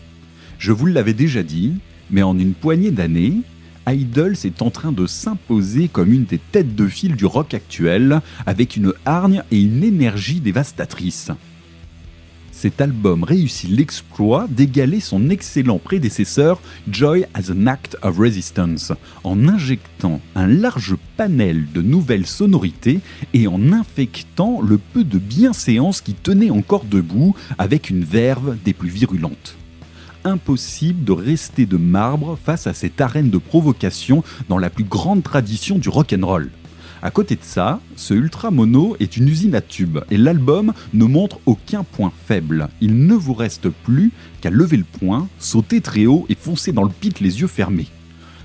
Je 0.57 0.71
vous 0.71 0.87
l'avais 0.87 1.13
déjà 1.13 1.43
dit, 1.43 1.73
mais 2.09 2.23
en 2.23 2.37
une 2.37 2.53
poignée 2.53 2.91
d'années, 2.91 3.37
Idols 3.91 4.35
est 4.43 4.61
en 4.61 4.69
train 4.69 4.91
de 4.91 5.07
s'imposer 5.07 5.87
comme 5.87 6.13
une 6.13 6.25
des 6.25 6.37
têtes 6.37 6.75
de 6.75 6.87
file 6.87 7.15
du 7.15 7.25
rock 7.25 7.53
actuel, 7.53 8.21
avec 8.45 8.75
une 8.75 8.93
hargne 9.05 9.43
et 9.51 9.59
une 9.59 9.83
énergie 9.83 10.39
dévastatrice. 10.39 11.31
cet 12.51 12.81
album 12.81 13.23
réussit 13.23 13.69
l'exploit 13.69 14.47
d'égaler 14.49 14.99
son 14.99 15.29
excellent 15.29 15.79
prédécesseur 15.79 16.61
Joy 16.91 17.25
as 17.33 17.49
an 17.51 17.67
Act 17.67 17.97
of 18.01 18.17
Resistance, 18.17 18.91
en 19.23 19.47
injectant 19.47 20.19
un 20.35 20.47
large 20.47 20.95
panel 21.15 21.67
de 21.73 21.81
nouvelles 21.81 22.27
sonorités 22.27 22.99
et 23.33 23.47
en 23.47 23.71
infectant 23.71 24.61
le 24.61 24.77
peu 24.77 25.05
de 25.05 25.19
bienséance 25.19 26.01
qui 26.01 26.13
tenait 26.13 26.49
encore 26.49 26.83
debout 26.83 27.33
avec 27.57 27.89
une 27.89 28.03
verve 28.03 28.57
des 28.65 28.73
plus 28.73 28.89
virulentes 28.89 29.58
impossible 30.29 31.03
de 31.03 31.11
rester 31.11 31.65
de 31.65 31.77
marbre 31.77 32.37
face 32.41 32.67
à 32.67 32.73
cette 32.73 33.01
arène 33.01 33.29
de 33.29 33.37
provocation 33.37 34.23
dans 34.47 34.57
la 34.57 34.69
plus 34.69 34.85
grande 34.85 35.23
tradition 35.23 35.77
du 35.77 35.89
rock'n'roll. 35.89 36.49
À 37.01 37.11
côté 37.11 37.35
de 37.35 37.43
ça, 37.43 37.79
ce 37.95 38.13
Ultra 38.13 38.51
Mono 38.51 38.97
est 38.99 39.15
une 39.15 39.29
usine 39.29 39.55
à 39.55 39.61
tubes 39.61 39.99
et 40.11 40.17
l'album 40.17 40.73
ne 40.93 41.05
montre 41.05 41.39
aucun 41.45 41.83
point 41.83 42.11
faible. 42.27 42.67
Il 42.81 43.07
ne 43.07 43.13
vous 43.13 43.33
reste 43.33 43.69
plus 43.69 44.11
qu'à 44.41 44.49
lever 44.49 44.77
le 44.77 44.83
poing, 44.83 45.27
sauter 45.39 45.79
très 45.79 46.05
haut 46.05 46.25
et 46.27 46.35
foncer 46.35 46.73
dans 46.73 46.83
le 46.83 46.89
pit 46.89 47.19
les 47.21 47.39
yeux 47.39 47.47
fermés. 47.47 47.87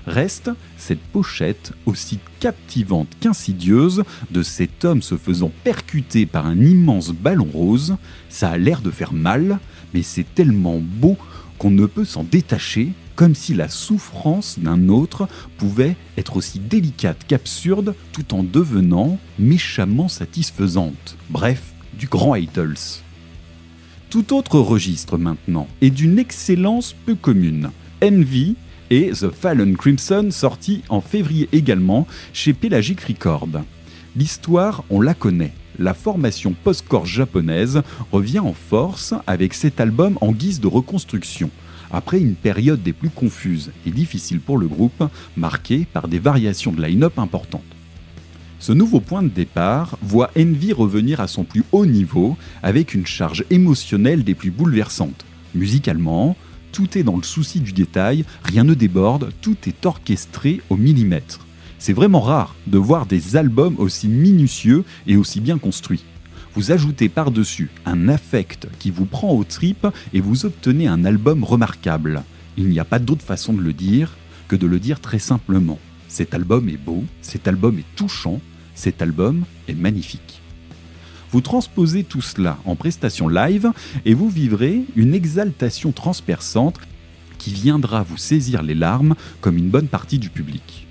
Reste 0.07 0.51
cette 0.77 0.99
pochette 0.99 1.73
aussi 1.85 2.19
captivante 2.39 3.07
qu'insidieuse 3.19 4.03
de 4.31 4.43
cet 4.43 4.85
homme 4.85 5.01
se 5.01 5.17
faisant 5.17 5.51
percuter 5.63 6.25
par 6.25 6.45
un 6.45 6.59
immense 6.59 7.09
ballon 7.09 7.49
rose. 7.51 7.97
Ça 8.29 8.51
a 8.51 8.57
l'air 8.57 8.81
de 8.81 8.91
faire 8.91 9.13
mal, 9.13 9.59
mais 9.93 10.03
c'est 10.03 10.35
tellement 10.35 10.79
beau 10.79 11.17
qu'on 11.57 11.71
ne 11.71 11.85
peut 11.85 12.05
s'en 12.05 12.23
détacher, 12.23 12.91
comme 13.15 13.35
si 13.35 13.53
la 13.53 13.69
souffrance 13.69 14.59
d'un 14.59 14.89
autre 14.89 15.27
pouvait 15.57 15.95
être 16.17 16.37
aussi 16.37 16.59
délicate 16.59 17.25
qu'absurde 17.27 17.95
tout 18.11 18.33
en 18.33 18.43
devenant 18.43 19.17
méchamment 19.39 20.07
satisfaisante. 20.07 21.17
Bref, 21.29 21.73
du 21.97 22.07
grand 22.07 22.35
Idols. 22.35 22.75
Tout 24.09 24.35
autre 24.35 24.59
registre 24.59 25.17
maintenant, 25.17 25.67
est 25.81 25.89
d'une 25.89 26.19
excellence 26.19 26.93
peu 27.05 27.15
commune. 27.15 27.71
Envy 28.03 28.55
et 28.89 29.11
The 29.11 29.29
Fallen 29.29 29.75
Crimson 29.77 30.29
sorti 30.31 30.83
en 30.89 31.01
février 31.01 31.49
également 31.51 32.07
chez 32.33 32.53
Pelagic 32.53 33.01
Records. 33.01 33.63
L'histoire, 34.15 34.83
on 34.89 35.01
la 35.01 35.13
connaît. 35.13 35.53
La 35.77 35.93
formation 35.93 36.55
post-core 36.63 37.05
japonaise 37.05 37.81
revient 38.11 38.39
en 38.39 38.53
force 38.53 39.13
avec 39.27 39.53
cet 39.53 39.81
album 39.81 40.17
en 40.21 40.31
guise 40.31 40.61
de 40.61 40.67
reconstruction, 40.67 41.49
après 41.91 42.19
une 42.19 42.35
période 42.35 42.81
des 42.81 42.93
plus 42.93 43.09
confuses 43.09 43.71
et 43.85 43.91
difficiles 43.91 44.39
pour 44.39 44.57
le 44.57 44.67
groupe, 44.67 45.03
marquée 45.35 45.85
par 45.91 46.07
des 46.07 46.19
variations 46.19 46.71
de 46.71 46.81
line-up 46.81 47.19
importantes. 47.19 47.61
Ce 48.59 48.71
nouveau 48.71 49.01
point 49.01 49.21
de 49.21 49.27
départ 49.27 49.97
voit 50.01 50.31
Envy 50.37 50.71
revenir 50.71 51.19
à 51.19 51.27
son 51.27 51.43
plus 51.43 51.63
haut 51.73 51.85
niveau 51.85 52.37
avec 52.63 52.93
une 52.93 53.05
charge 53.05 53.43
émotionnelle 53.49 54.23
des 54.23 54.33
plus 54.33 54.51
bouleversantes. 54.51 55.25
Musicalement, 55.53 56.37
tout 56.71 56.97
est 56.97 57.03
dans 57.03 57.17
le 57.17 57.23
souci 57.23 57.59
du 57.59 57.73
détail, 57.73 58.25
rien 58.43 58.63
ne 58.63 58.73
déborde, 58.73 59.31
tout 59.41 59.57
est 59.67 59.85
orchestré 59.85 60.61
au 60.69 60.77
millimètre. 60.77 61.44
C'est 61.85 61.93
vraiment 61.93 62.19
rare 62.19 62.55
de 62.65 62.79
voir 62.79 63.05
des 63.05 63.35
albums 63.35 63.75
aussi 63.77 64.07
minutieux 64.07 64.83
et 65.05 65.17
aussi 65.17 65.39
bien 65.39 65.59
construits. 65.59 66.03
Vous 66.55 66.71
ajoutez 66.71 67.09
par-dessus 67.09 67.69
un 67.85 68.09
affect 68.09 68.67
qui 68.79 68.89
vous 68.89 69.05
prend 69.05 69.29
aux 69.29 69.43
tripes 69.43 69.85
et 70.11 70.19
vous 70.19 70.47
obtenez 70.47 70.87
un 70.87 71.05
album 71.05 71.43
remarquable. 71.43 72.23
Il 72.57 72.69
n'y 72.69 72.79
a 72.79 72.85
pas 72.85 72.97
d'autre 72.97 73.23
façon 73.23 73.53
de 73.53 73.61
le 73.61 73.71
dire 73.71 74.17
que 74.47 74.55
de 74.55 74.65
le 74.65 74.79
dire 74.79 74.99
très 74.99 75.19
simplement. 75.19 75.77
Cet 76.07 76.33
album 76.33 76.69
est 76.69 76.83
beau, 76.83 77.03
cet 77.21 77.47
album 77.47 77.77
est 77.77 77.95
touchant, 77.95 78.41
cet 78.73 79.03
album 79.03 79.45
est 79.67 79.75
magnifique. 79.75 80.41
Vous 81.29 81.41
transposez 81.41 82.03
tout 82.03 82.21
cela 82.21 82.57
en 82.65 82.75
prestation 82.75 83.27
live 83.27 83.71
et 84.05 84.15
vous 84.15 84.29
vivrez 84.31 84.85
une 84.95 85.13
exaltation 85.13 85.91
transperçante 85.91 86.79
qui 87.37 87.53
viendra 87.53 88.01
vous 88.01 88.17
saisir 88.17 88.63
les 88.63 88.73
larmes 88.73 89.13
comme 89.39 89.59
une 89.59 89.69
bonne 89.69 89.87
partie 89.87 90.17
du 90.17 90.31
public. 90.31 90.84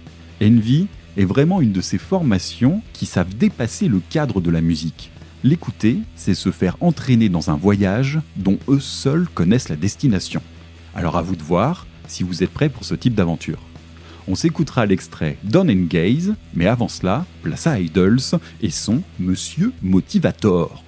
Envy 0.45 0.89
est 1.17 1.25
vraiment 1.25 1.63
une 1.63 1.73
de 1.73 1.81
ces 1.81 1.97
formations 1.97 2.83
qui 2.93 3.07
savent 3.07 3.35
dépasser 3.35 3.89
le 3.89 4.03
cadre 4.11 4.43
de 4.43 4.51
la 4.51 4.61
musique. 4.61 5.11
L'écouter, 5.43 5.99
c'est 6.17 6.35
se 6.35 6.51
faire 6.51 6.77
entraîner 6.81 7.31
dans 7.31 7.51
un 7.51 7.57
voyage 7.57 8.21
dont 8.37 8.59
eux 8.69 8.81
seuls 8.81 9.27
connaissent 9.33 9.71
la 9.71 9.77
destination. 9.77 10.43
Alors 10.95 11.17
à 11.17 11.23
vous 11.23 11.37
de 11.37 11.43
voir 11.43 11.87
si 12.09 12.25
vous 12.25 12.43
êtes 12.43 12.51
prêts 12.51 12.69
pour 12.69 12.85
ce 12.85 12.95
type 12.95 13.15
d'aventure. 13.15 13.61
On 14.29 14.35
s'écoutera 14.35 14.85
l'extrait 14.85 15.39
Don 15.45 15.69
and 15.69 15.87
Gaze, 15.89 16.35
mais 16.55 16.67
avant 16.67 16.89
cela, 16.89 17.25
place 17.43 17.67
à 17.67 17.81
Idols 17.81 18.21
et 18.61 18.71
son 18.71 19.03
Monsieur 19.19 19.73
Motivator. 19.83 20.84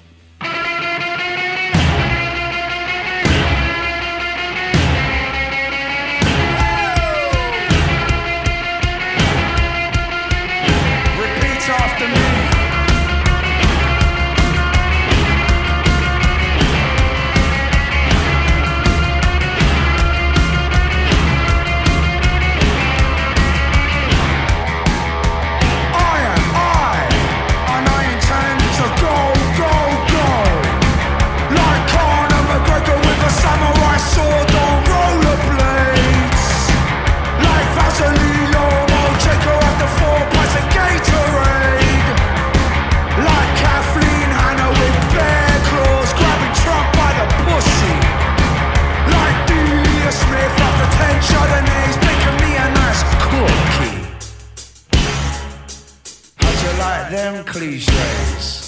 Them 57.16 57.44
cliches? 57.44 58.65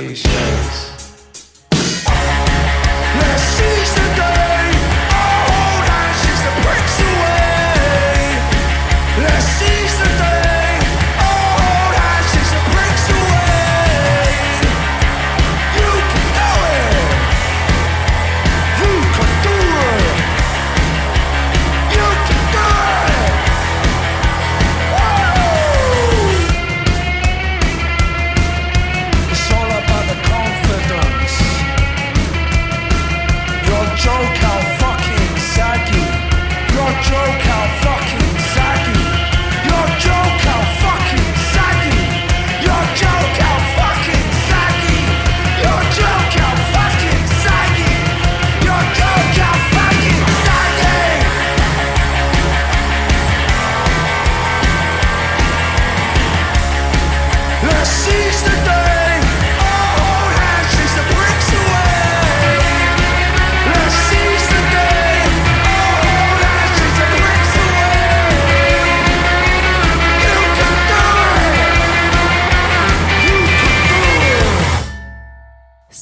conversation. 0.00 0.29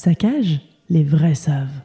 Saccage, 0.01 0.61
les 0.89 1.03
vrais 1.03 1.35
savent. 1.35 1.81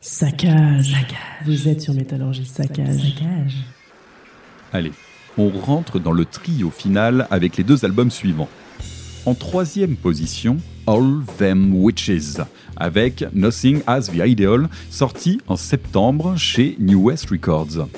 Saccage. 0.00 0.94
Vous 1.44 1.68
êtes 1.68 1.82
sur 1.82 1.92
Métallurgie 1.92 2.46
Saccage. 2.46 2.96
Saccage. 2.96 3.56
Allez, 4.72 4.92
on 5.36 5.50
rentre 5.50 5.98
dans 5.98 6.12
le 6.12 6.24
trio 6.24 6.70
final 6.70 7.26
avec 7.30 7.56
les 7.56 7.64
deux 7.64 7.84
albums 7.84 8.10
suivants. 8.10 8.48
En 9.26 9.34
troisième 9.34 9.96
position, 9.96 10.56
All 10.86 11.22
Them 11.38 11.74
Witches, 11.74 12.38
avec 12.76 13.24
Nothing 13.34 13.82
As 13.86 14.10
the 14.10 14.24
Ideal, 14.24 14.68
sorti 14.90 15.40
en 15.48 15.56
septembre 15.56 16.36
chez 16.36 16.76
New 16.78 17.08
West 17.08 17.30
Records. 17.30 17.88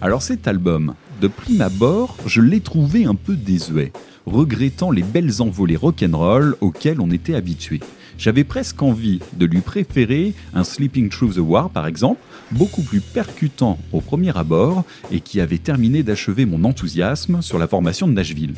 Alors 0.00 0.22
cet 0.22 0.46
album, 0.46 0.94
de 1.20 1.28
prime 1.28 1.60
abord, 1.60 2.16
je 2.26 2.40
l'ai 2.40 2.60
trouvé 2.60 3.04
un 3.04 3.14
peu 3.14 3.36
désuet, 3.36 3.92
regrettant 4.26 4.90
les 4.90 5.02
belles 5.02 5.40
envolées 5.40 5.76
rock'n'roll 5.76 6.56
auxquelles 6.60 7.00
on 7.00 7.10
était 7.10 7.34
habitué. 7.34 7.80
J'avais 8.18 8.44
presque 8.44 8.82
envie 8.82 9.20
de 9.36 9.46
lui 9.46 9.60
préférer 9.60 10.34
un 10.54 10.64
Sleeping 10.64 11.10
Through 11.10 11.34
the 11.34 11.38
War 11.38 11.70
par 11.70 11.86
exemple, 11.86 12.20
beaucoup 12.50 12.82
plus 12.82 13.00
percutant 13.00 13.78
au 13.92 14.00
premier 14.00 14.36
abord 14.36 14.84
et 15.10 15.20
qui 15.20 15.40
avait 15.40 15.58
terminé 15.58 16.02
d'achever 16.02 16.46
mon 16.46 16.64
enthousiasme 16.64 17.42
sur 17.42 17.58
la 17.58 17.68
formation 17.68 18.08
de 18.08 18.12
Nashville. 18.12 18.54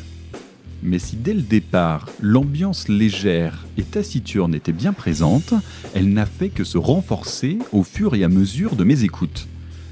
Mais 0.81 0.99
si 0.99 1.17
dès 1.17 1.33
le 1.33 1.41
départ, 1.41 2.09
l'ambiance 2.21 2.87
légère 2.87 3.65
et 3.77 3.83
taciturne 3.83 4.55
était 4.55 4.71
bien 4.71 4.93
présente, 4.93 5.53
elle 5.93 6.13
n'a 6.13 6.25
fait 6.25 6.47
que 6.47 6.63
se 6.63 6.77
renforcer 6.77 7.59
au 7.73 7.83
fur 7.83 8.15
et 8.15 8.23
à 8.23 8.29
mesure 8.29 8.77
de 8.77 8.85
mes 8.85 9.03
écoutes. 9.03 9.48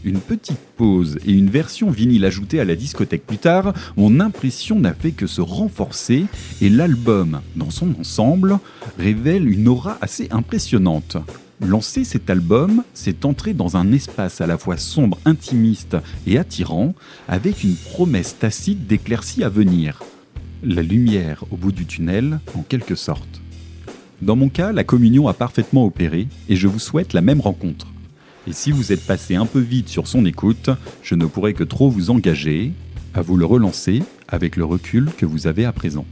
Une 0.07 0.21
petite 0.21 0.61
pause 0.77 1.19
et 1.25 1.33
une 1.33 1.49
version 1.49 1.89
vinyle 1.91 2.23
ajoutée 2.23 2.61
à 2.61 2.63
la 2.63 2.77
discothèque 2.77 3.27
plus 3.27 3.39
tard, 3.39 3.73
mon 3.97 4.21
impression 4.21 4.79
n'a 4.79 4.93
fait 4.93 5.11
que 5.11 5.27
se 5.27 5.41
renforcer 5.41 6.27
et 6.61 6.69
l'album, 6.69 7.41
dans 7.57 7.71
son 7.71 7.93
ensemble, 7.99 8.57
révèle 8.97 9.51
une 9.51 9.67
aura 9.67 9.97
assez 9.99 10.29
impressionnante. 10.31 11.17
Lancer 11.59 12.05
cet 12.05 12.29
album, 12.29 12.85
c'est 12.93 13.25
entrer 13.25 13.53
dans 13.53 13.75
un 13.75 13.91
espace 13.91 14.39
à 14.39 14.47
la 14.47 14.57
fois 14.57 14.77
sombre, 14.77 15.19
intimiste 15.25 15.97
et 16.25 16.37
attirant, 16.37 16.95
avec 17.27 17.65
une 17.65 17.75
promesse 17.75 18.37
tacite 18.39 18.87
d'éclaircies 18.87 19.43
à 19.43 19.49
venir 19.49 19.99
la 20.63 20.83
lumière 20.83 21.43
au 21.51 21.57
bout 21.57 21.73
du 21.73 21.85
tunnel, 21.85 22.39
en 22.55 22.61
quelque 22.61 22.95
sorte. 22.95 23.41
Dans 24.21 24.37
mon 24.37 24.47
cas, 24.47 24.71
la 24.71 24.85
communion 24.85 25.27
a 25.27 25.33
parfaitement 25.33 25.85
opéré 25.85 26.29
et 26.47 26.55
je 26.55 26.69
vous 26.69 26.79
souhaite 26.79 27.11
la 27.11 27.21
même 27.21 27.41
rencontre. 27.41 27.87
Et 28.47 28.53
si 28.53 28.71
vous 28.71 28.93
êtes 28.93 29.05
passé 29.05 29.35
un 29.35 29.45
peu 29.45 29.59
vite 29.59 29.89
sur 29.89 30.07
son 30.07 30.25
écoute, 30.25 30.69
je 31.03 31.15
ne 31.15 31.25
pourrai 31.25 31.53
que 31.53 31.65
trop 31.65 31.89
vous 31.89 32.11
engager 32.11 32.71
à 33.13 33.21
vous 33.21 33.35
le 33.35 33.45
relancer 33.45 34.01
avec 34.29 34.55
le 34.55 34.63
recul 34.63 35.09
que 35.17 35.25
vous 35.25 35.47
avez 35.47 35.65
à 35.65 35.73
présent. 35.73 36.05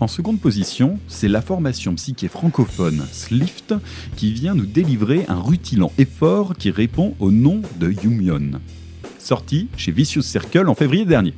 En 0.00 0.08
seconde 0.08 0.40
position, 0.40 0.98
c'est 1.06 1.28
la 1.28 1.40
formation 1.40 1.94
psyché 1.94 2.26
francophone 2.26 3.04
Slift 3.12 3.72
qui 4.16 4.32
vient 4.32 4.56
nous 4.56 4.66
délivrer 4.66 5.24
un 5.28 5.40
rutilant 5.40 5.92
effort 5.96 6.56
qui 6.56 6.72
répond 6.72 7.14
au 7.20 7.30
nom 7.30 7.62
de 7.78 7.92
Yumion. 8.02 8.60
Sorti 9.20 9.68
chez 9.76 9.92
Vicious 9.92 10.22
Circle 10.22 10.68
en 10.68 10.74
février 10.74 11.04
dernier. 11.04 11.34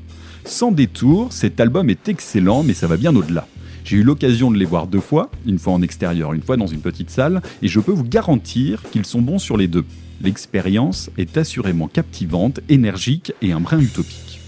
Sans 0.46 0.72
détour, 0.72 1.30
cet 1.30 1.60
album 1.60 1.90
est 1.90 2.08
excellent, 2.08 2.62
mais 2.62 2.72
ça 2.72 2.86
va 2.86 2.96
bien 2.96 3.14
au-delà. 3.14 3.46
J'ai 3.84 3.98
eu 3.98 4.02
l'occasion 4.02 4.50
de 4.50 4.56
les 4.56 4.64
voir 4.64 4.86
deux 4.86 5.00
fois, 5.00 5.30
une 5.46 5.58
fois 5.58 5.74
en 5.74 5.82
extérieur, 5.82 6.32
une 6.32 6.40
fois 6.40 6.56
dans 6.56 6.66
une 6.66 6.80
petite 6.80 7.10
salle, 7.10 7.42
et 7.60 7.68
je 7.68 7.80
peux 7.80 7.92
vous 7.92 8.04
garantir 8.04 8.82
qu'ils 8.90 9.04
sont 9.04 9.20
bons 9.20 9.38
sur 9.38 9.58
les 9.58 9.68
deux. 9.68 9.84
L'expérience 10.22 11.10
est 11.18 11.36
assurément 11.36 11.86
captivante, 11.86 12.60
énergique 12.70 13.34
et 13.42 13.52
un 13.52 13.60
brin 13.60 13.78
utopique. 13.78 14.40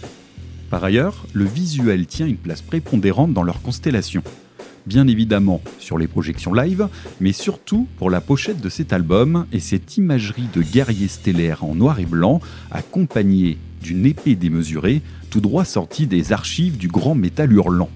Par 0.70 0.82
ailleurs, 0.82 1.26
le 1.34 1.44
visuel 1.44 2.06
tient 2.06 2.26
une 2.26 2.38
place 2.38 2.62
prépondérante 2.62 3.34
dans 3.34 3.42
leur 3.42 3.60
constellation. 3.60 4.22
Bien 4.86 5.06
évidemment 5.06 5.60
sur 5.78 5.98
les 5.98 6.06
projections 6.06 6.54
live, 6.54 6.88
mais 7.20 7.32
surtout 7.32 7.88
pour 7.98 8.08
la 8.08 8.22
pochette 8.22 8.62
de 8.62 8.70
cet 8.70 8.94
album 8.94 9.46
et 9.52 9.60
cette 9.60 9.98
imagerie 9.98 10.48
de 10.54 10.62
guerrier 10.62 11.08
stellaire 11.08 11.62
en 11.62 11.74
noir 11.74 12.00
et 12.00 12.06
blanc, 12.06 12.40
accompagnée 12.70 13.58
d'une 13.82 14.06
épée 14.06 14.34
démesurée, 14.34 15.02
tout 15.28 15.42
droit 15.42 15.66
sortie 15.66 16.06
des 16.06 16.32
archives 16.32 16.78
du 16.78 16.88
grand 16.88 17.14
métal 17.14 17.52
hurlant. 17.52 17.90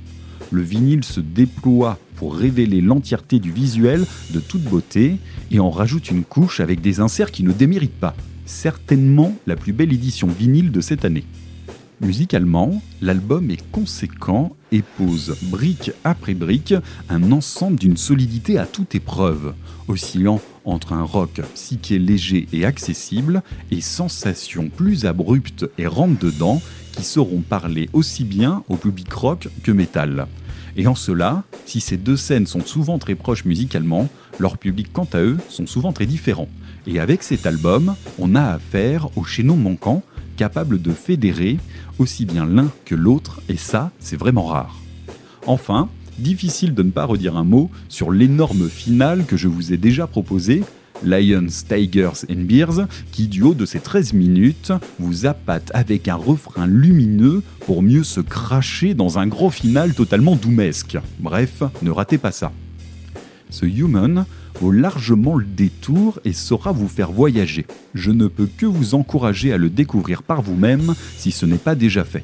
Le 0.51 0.63
vinyle 0.63 1.05
se 1.05 1.21
déploie 1.21 1.99
pour 2.17 2.35
révéler 2.35 2.81
l'entièreté 2.81 3.39
du 3.39 3.53
visuel 3.53 4.05
de 4.33 4.41
toute 4.41 4.63
beauté 4.63 5.19
et 5.51 5.61
en 5.61 5.71
rajoute 5.71 6.11
une 6.11 6.25
couche 6.25 6.61
avec 6.61 6.81
des 6.81 7.01
inserts 7.01 7.31
qui 7.31 7.45
ne 7.45 7.53
déméritent 7.53 8.01
pas. 8.01 8.15
Certainement 8.47 9.35
la 9.47 9.57
plus 9.57 9.73
belle 9.73 9.93
édition 9.93 10.27
vinyle 10.27 10.73
de 10.73 10.81
cette 10.81 11.05
année. 11.05 11.25
Musicalement, 12.01 12.83
l'album 13.03 13.51
est 13.51 13.63
conséquent 13.71 14.57
et 14.73 14.83
pose 14.83 15.37
brique 15.43 15.93
après 16.03 16.33
brique 16.33 16.75
un 17.11 17.31
ensemble 17.31 17.79
d'une 17.79 17.99
solidité 17.99 18.59
à 18.59 18.65
toute 18.65 18.95
épreuve, 18.95 19.55
oscillant 19.87 20.41
entre 20.65 20.95
un 20.95 21.03
rock 21.03 21.43
psyché 21.55 21.99
léger 21.99 22.49
et 22.53 22.65
accessible 22.65 23.43
et 23.71 23.83
sensations 23.83 24.69
plus 24.69 25.05
abruptes 25.05 25.67
et 25.77 25.87
rentre-dedans 25.87 26.63
qui 26.93 27.05
sauront 27.05 27.43
parler 27.43 27.91
aussi 27.93 28.25
bien 28.25 28.65
au 28.69 28.77
public 28.77 29.13
rock 29.13 29.49
que 29.63 29.73
métal. 29.73 30.27
Et 30.77 30.87
en 30.87 30.95
cela, 30.95 31.43
si 31.67 31.81
ces 31.81 31.97
deux 31.97 32.17
scènes 32.17 32.47
sont 32.47 32.65
souvent 32.65 32.99
très 32.99 33.15
proches 33.15 33.45
musicalement, 33.45 34.09
leurs 34.39 34.59
publics 34.59 34.93
quant 34.93 35.09
à 35.13 35.21
eux 35.21 35.39
sont 35.49 35.67
souvent 35.67 35.93
très 35.93 36.07
différents. 36.07 36.49
Et 36.87 36.99
avec 36.99 37.23
cet 37.23 37.47
album, 37.47 37.95
on 38.19 38.35
a 38.35 38.43
affaire 38.43 39.09
au 39.17 39.25
chaînon 39.25 39.57
manquant 39.57 40.03
capable 40.37 40.81
de 40.81 40.93
fédérer 40.93 41.59
aussi 41.99 42.25
bien 42.25 42.47
l'un 42.47 42.71
que 42.87 42.95
l'autre, 42.95 43.43
et 43.51 43.59
ça, 43.59 43.91
c'est 43.99 44.17
vraiment 44.17 44.47
rare. 44.47 44.75
Enfin, 45.47 45.91
difficile 46.19 46.75
de 46.75 46.83
ne 46.83 46.91
pas 46.91 47.05
redire 47.05 47.37
un 47.37 47.45
mot 47.45 47.71
sur 47.89 48.11
l'énorme 48.11 48.69
finale 48.69 49.27
que 49.27 49.37
je 49.37 49.49
vous 49.49 49.73
ai 49.73 49.77
déjà 49.77 50.07
proposé, 50.07 50.63
Lions, 51.05 51.47
Tigers 51.69 52.25
and 52.31 52.45
Beers, 52.45 52.87
qui 53.13 53.29
du 53.29 53.43
haut 53.43 53.55
de 53.55 53.67
ces 53.67 53.81
13 53.81 54.13
minutes 54.13 54.73
vous 54.99 55.27
appâte 55.27 55.71
avec 55.75 56.09
un 56.09 56.15
refrain 56.15 56.67
lumineux 56.67 57.43
pour 57.61 57.83
mieux 57.83 58.05
se 58.05 58.21
cracher 58.21 58.95
dans 58.95 59.19
un 59.19 59.27
gros 59.27 59.51
final 59.51 59.95
totalement 59.95 60.37
doumesque. 60.37 60.99
Bref, 61.19 61.63
ne 61.83 61.91
ratez 61.91 62.19
pas 62.19 62.33
ça. 62.33 62.53
Ce 63.51 63.67
Human 63.67 64.27
vaut 64.61 64.73
largement 64.73 65.37
le 65.37 65.45
détour 65.45 66.21
et 66.25 66.33
saura 66.33 66.73
vous 66.73 66.89
faire 66.89 67.11
voyager. 67.11 67.67
Je 67.95 68.11
ne 68.11 68.27
peux 68.27 68.47
que 68.47 68.67
vous 68.67 68.95
encourager 68.95 69.53
à 69.53 69.59
le 69.59 69.71
découvrir 69.71 70.23
par 70.23 70.43
vous-même 70.43 70.95
si 71.17 71.33
ce 71.33 71.47
n'est 71.47 71.57
pas 71.57 71.75
déjà 71.75 72.05
fait. 72.05 72.23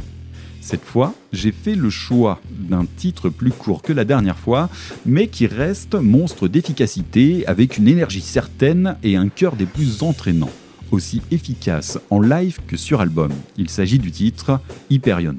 Cette 0.67 0.85
fois, 0.85 1.14
j'ai 1.33 1.53
fait 1.53 1.77
le 1.77 1.91
choix 1.91 2.41
d'un 2.51 2.87
titre 2.97 3.29
plus 3.29 3.53
court 3.53 3.83
que 3.83 3.93
la 3.93 4.05
dernière 4.05 4.37
fois, 4.37 4.69
mais 5.05 5.29
qui 5.29 5.47
reste 5.47 5.95
monstre 5.95 6.49
d'efficacité 6.49 7.47
avec 7.47 7.79
une 7.79 7.87
énergie 7.87 8.21
certaine 8.21 8.97
et 9.05 9.14
un 9.14 9.29
cœur 9.29 9.55
des 9.55 9.64
plus 9.64 10.03
entraînants, 10.03 10.51
aussi 10.91 11.23
efficace 11.31 12.01
en 12.11 12.21
live 12.21 12.59
que 12.67 12.77
sur 12.77 13.01
album. 13.01 13.31
Il 13.57 13.71
s'agit 13.71 14.01
du 14.01 14.11
titre 14.11 14.59
Hyperion. 14.91 15.37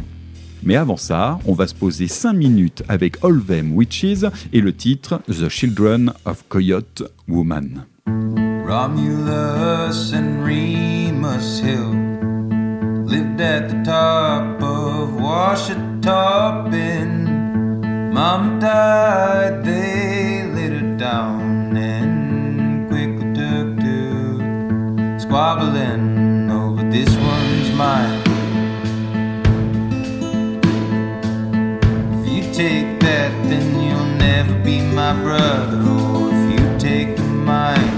Mais 0.63 0.77
avant 0.77 0.95
ça, 0.95 1.39
on 1.43 1.51
va 1.51 1.67
se 1.67 1.75
poser 1.75 2.07
5 2.07 2.31
minutes 2.31 2.83
avec 2.87 3.21
All 3.21 3.43
Them 3.43 3.75
Witches 3.75 4.23
et 4.53 4.61
le 4.61 4.73
titre 4.73 5.19
The 5.27 5.49
Children 5.49 6.13
of 6.23 6.45
Coyote 6.47 7.03
Woman. 7.27 7.83
Lived 13.17 13.41
at 13.41 13.69
the 13.69 13.83
top 13.83 14.61
of 14.61 15.19
Washington. 15.19 16.03
Mom 18.13 18.59
died, 18.59 19.63
they 19.63 20.43
laid 20.53 20.73
her 20.73 20.97
down 20.97 21.75
and 21.75 22.87
quickly 22.89 23.33
took 23.33 23.77
to 23.79 25.19
squabbling 25.19 26.51
over 26.51 26.83
this 26.91 27.09
one's 27.17 27.71
mine. 27.71 28.21
If 32.19 32.23
you 32.31 32.43
take 32.53 32.99
that, 32.99 33.31
then 33.49 33.67
you'll 33.81 34.13
never 34.17 34.53
be 34.63 34.81
my 34.81 35.13
brother. 35.23 35.77
Or 35.77 36.29
if 36.33 36.59
you 36.59 36.79
take 36.79 37.17
mine. 37.19 37.96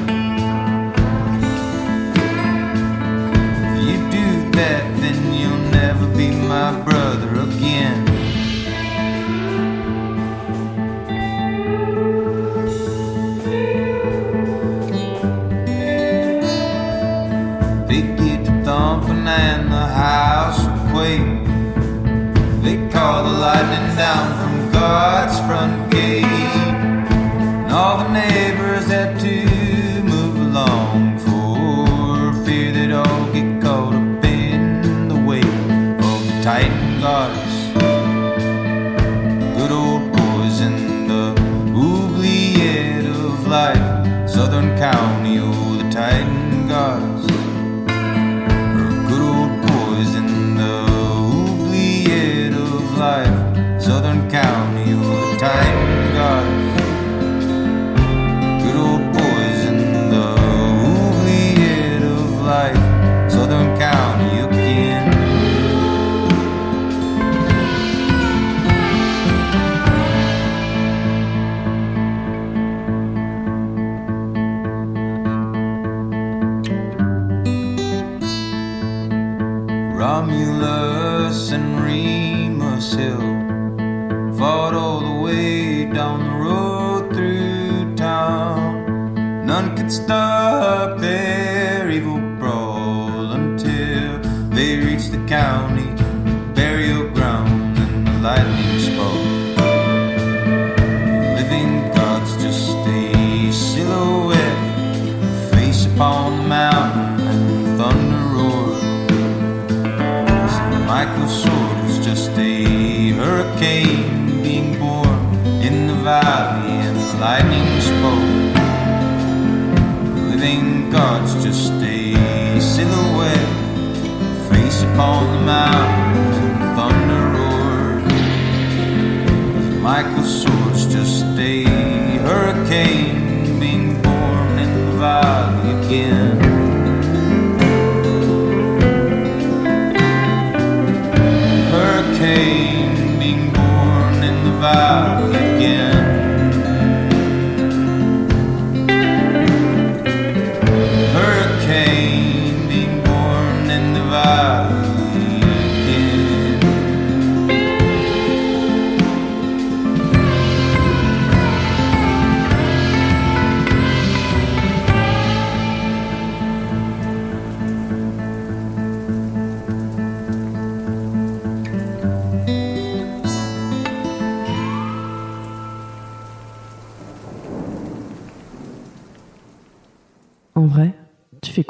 Hurricane 132.69 133.59
being 133.59 133.99
born 134.01 134.59
in 134.59 134.85
the 134.85 134.91
valley 134.97 135.87
again. 135.87 136.28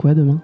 Quoi 0.09 0.15
demain? 0.15 0.41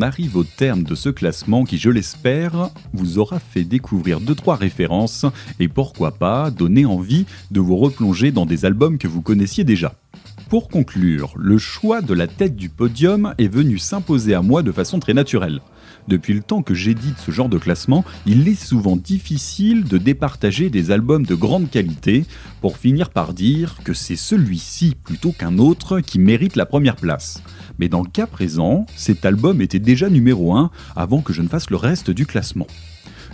On 0.00 0.02
arrive 0.02 0.38
au 0.38 0.44
terme 0.44 0.82
de 0.82 0.94
ce 0.94 1.10
classement 1.10 1.64
qui, 1.64 1.76
je 1.76 1.90
l'espère, 1.90 2.70
vous 2.94 3.18
aura 3.18 3.38
fait 3.38 3.64
découvrir 3.64 4.18
2-3 4.18 4.56
références 4.56 5.26
et 5.58 5.68
pourquoi 5.68 6.12
pas 6.12 6.50
donner 6.50 6.86
envie 6.86 7.26
de 7.50 7.60
vous 7.60 7.76
replonger 7.76 8.32
dans 8.32 8.46
des 8.46 8.64
albums 8.64 8.96
que 8.96 9.06
vous 9.08 9.20
connaissiez 9.20 9.62
déjà. 9.62 9.94
Pour 10.48 10.68
conclure, 10.68 11.34
le 11.36 11.58
choix 11.58 12.00
de 12.00 12.14
la 12.14 12.28
tête 12.28 12.56
du 12.56 12.70
podium 12.70 13.34
est 13.36 13.52
venu 13.52 13.76
s'imposer 13.76 14.32
à 14.32 14.40
moi 14.40 14.62
de 14.62 14.72
façon 14.72 15.00
très 15.00 15.12
naturelle. 15.12 15.60
Depuis 16.08 16.34
le 16.34 16.42
temps 16.42 16.62
que 16.62 16.74
j'édite 16.74 17.18
ce 17.18 17.30
genre 17.30 17.48
de 17.48 17.58
classement, 17.58 18.04
il 18.26 18.48
est 18.48 18.60
souvent 18.60 18.96
difficile 18.96 19.84
de 19.84 19.98
départager 19.98 20.70
des 20.70 20.90
albums 20.90 21.24
de 21.24 21.34
grande 21.34 21.70
qualité 21.70 22.24
pour 22.60 22.76
finir 22.76 23.10
par 23.10 23.34
dire 23.34 23.76
que 23.84 23.94
c'est 23.94 24.16
celui-ci 24.16 24.96
plutôt 25.02 25.32
qu'un 25.32 25.58
autre 25.58 26.00
qui 26.00 26.18
mérite 26.18 26.56
la 26.56 26.66
première 26.66 26.96
place. 26.96 27.42
Mais 27.78 27.88
dans 27.88 28.02
le 28.02 28.10
cas 28.10 28.26
présent, 28.26 28.86
cet 28.96 29.24
album 29.24 29.60
était 29.60 29.78
déjà 29.78 30.10
numéro 30.10 30.54
1 30.54 30.70
avant 30.96 31.20
que 31.20 31.32
je 31.32 31.42
ne 31.42 31.48
fasse 31.48 31.70
le 31.70 31.76
reste 31.76 32.10
du 32.10 32.26
classement. 32.26 32.66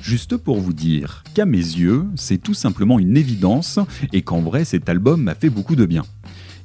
Juste 0.02 0.36
pour 0.36 0.60
vous 0.60 0.72
dire 0.72 1.24
qu'à 1.34 1.46
mes 1.46 1.56
yeux, 1.56 2.04
c'est 2.14 2.38
tout 2.38 2.54
simplement 2.54 2.98
une 2.98 3.16
évidence 3.16 3.80
et 4.12 4.22
qu'en 4.22 4.40
vrai 4.40 4.64
cet 4.64 4.88
album 4.88 5.22
m'a 5.22 5.34
fait 5.34 5.50
beaucoup 5.50 5.74
de 5.74 5.84
bien. 5.86 6.04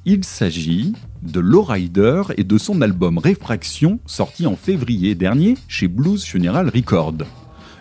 Il 0.04 0.24
s'agit 0.24 0.94
de 1.22 1.40
Lowrider 1.40 2.24
et 2.36 2.44
de 2.44 2.58
son 2.58 2.82
album 2.82 3.20
Réfraction 3.20 4.00
sorti 4.08 4.48
en 4.48 4.56
février 4.56 5.14
dernier 5.14 5.56
chez 5.68 5.88
Blues 5.88 6.24
Funeral 6.24 6.70
Records. 6.70 7.20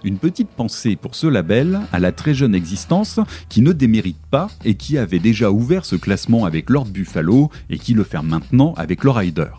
Une 0.04 0.18
petite 0.18 0.50
pensée 0.50 0.96
pour 0.96 1.14
ce 1.14 1.26
label 1.26 1.80
à 1.92 1.98
la 1.98 2.12
très 2.12 2.34
jeune 2.34 2.54
existence 2.54 3.20
qui 3.48 3.62
ne 3.62 3.72
démérite 3.72 4.20
pas 4.30 4.48
et 4.66 4.74
qui 4.74 4.98
avait 4.98 5.18
déjà 5.18 5.50
ouvert 5.50 5.86
ce 5.86 5.96
classement 5.96 6.44
avec 6.44 6.68
Lord 6.68 6.88
Buffalo 6.88 7.48
et 7.70 7.78
qui 7.78 7.94
le 7.94 8.04
ferme 8.04 8.28
maintenant 8.28 8.74
avec 8.76 9.02
Lowrider. 9.02 9.52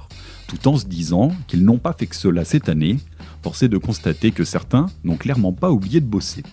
Tout 0.45 0.68
en 0.68 0.78
se 0.78 0.86
disant 0.86 1.32
qu'ils 1.47 1.66
n'ont 1.66 1.80
pas 1.80 1.93
fait 1.93 2.05
que 2.05 2.16
cela 2.16 2.45
cette 2.45 2.70
année, 2.70 2.99
forcé 3.41 3.70
de 3.70 3.80
constater 3.80 4.30
que 4.30 4.43
certains 4.43 4.86
n'ont 5.03 5.18
clairement 5.18 5.53
pas 5.53 5.72
oublié 5.72 5.99
de 5.99 6.05
bosser. 6.05 6.43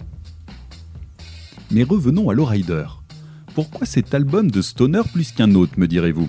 Mais 1.70 1.82
revenons 1.82 2.30
à 2.30 2.34
Lowrider. 2.34 2.86
Pourquoi 3.58 3.86
cet 3.86 4.14
album 4.14 4.52
de 4.52 4.62
Stoner 4.62 5.02
plus 5.12 5.32
qu'un 5.32 5.56
autre, 5.56 5.72
me 5.78 5.88
direz-vous? 5.88 6.28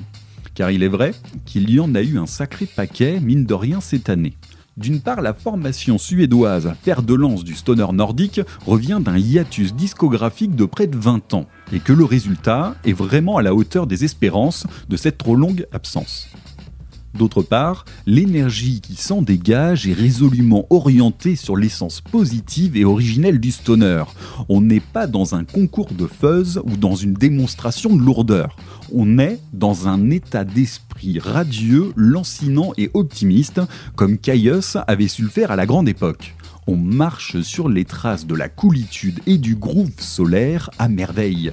Car 0.56 0.72
il 0.72 0.82
est 0.82 0.88
vrai 0.88 1.14
qu'il 1.46 1.70
y 1.70 1.80
en 1.80 1.94
a 1.94 2.02
eu 2.02 2.18
un 2.18 2.26
sacré 2.26 2.66
paquet, 2.66 3.20
mine 3.20 3.46
de 3.46 3.54
rien, 3.54 3.82
cette 3.82 4.10
année. 4.10 4.34
D'une 4.78 5.00
part, 5.00 5.22
la 5.22 5.36
formation 5.36 6.00
suédoise, 6.00 6.74
fer 6.82 7.04
de 7.04 7.14
lance 7.14 7.44
du 7.44 7.54
stoner 7.54 7.86
nordique, 7.94 8.42
revient 8.66 8.98
d'un 9.00 9.20
hiatus 9.20 9.76
discographique 9.76 10.56
de 10.56 10.66
près 10.66 10.88
de 10.88 10.98
20 10.98 11.36
ans, 11.36 11.46
et 11.72 11.80
que 11.80 11.94
le 11.94 12.04
résultat 12.04 12.74
est 12.84 12.94
vraiment 12.94 13.38
à 13.38 13.44
la 13.44 13.54
hauteur 13.54 13.86
des 13.86 14.06
espérances 14.06 14.66
de 14.90 14.98
cette 14.98 15.20
trop 15.20 15.36
longue 15.36 15.68
absence. 15.72 16.30
D'autre 17.16 17.42
part, 17.42 17.86
l'énergie 18.06 18.82
qui 18.82 18.96
s'en 18.96 19.22
dégage 19.22 19.88
est 19.88 19.94
résolument 19.94 20.68
orientée 20.70 21.36
sur 21.36 21.58
l'essence 21.58 22.02
positive 22.02 22.78
et 22.78 22.86
originelle 22.86 23.40
du 23.40 23.52
stoner. 23.52 24.04
On 24.48 24.62
n'est 24.62 24.80
pas 24.80 25.08
dans 25.08 25.34
un 25.34 25.44
concours 25.44 25.92
de 25.92 26.06
fuzz 26.06 26.62
ou 26.64 26.78
dans 26.78 26.96
une 26.96 27.14
démonstration 27.14 27.96
de 27.96 28.02
lourdeur. 28.02 28.56
On 28.94 29.18
est 29.18 29.40
dans 29.54 29.88
un 29.88 30.12
état 30.12 30.44
d'esprit 30.44 31.20
radieux, 31.20 31.94
lancinant 31.96 32.74
et 32.78 32.92
optimiste, 32.94 33.62
comme 33.96 34.18
Caius 34.18 34.78
avait 34.88 35.08
su 35.08 35.24
le 35.24 35.30
faire 35.30 35.52
à 35.52 35.56
la 35.56 35.66
grande 35.66 35.90
époque. 35.90 36.36
On 36.68 36.78
marche 36.78 37.42
sur 37.42 37.70
les 37.70 37.86
traces 37.86 38.28
de 38.28 38.36
la 38.36 38.50
coolitude 38.50 39.22
et 39.26 39.40
du 39.40 39.56
groove 39.56 40.00
solaire 40.00 40.70
à 40.78 40.88
merveille. 40.88 41.52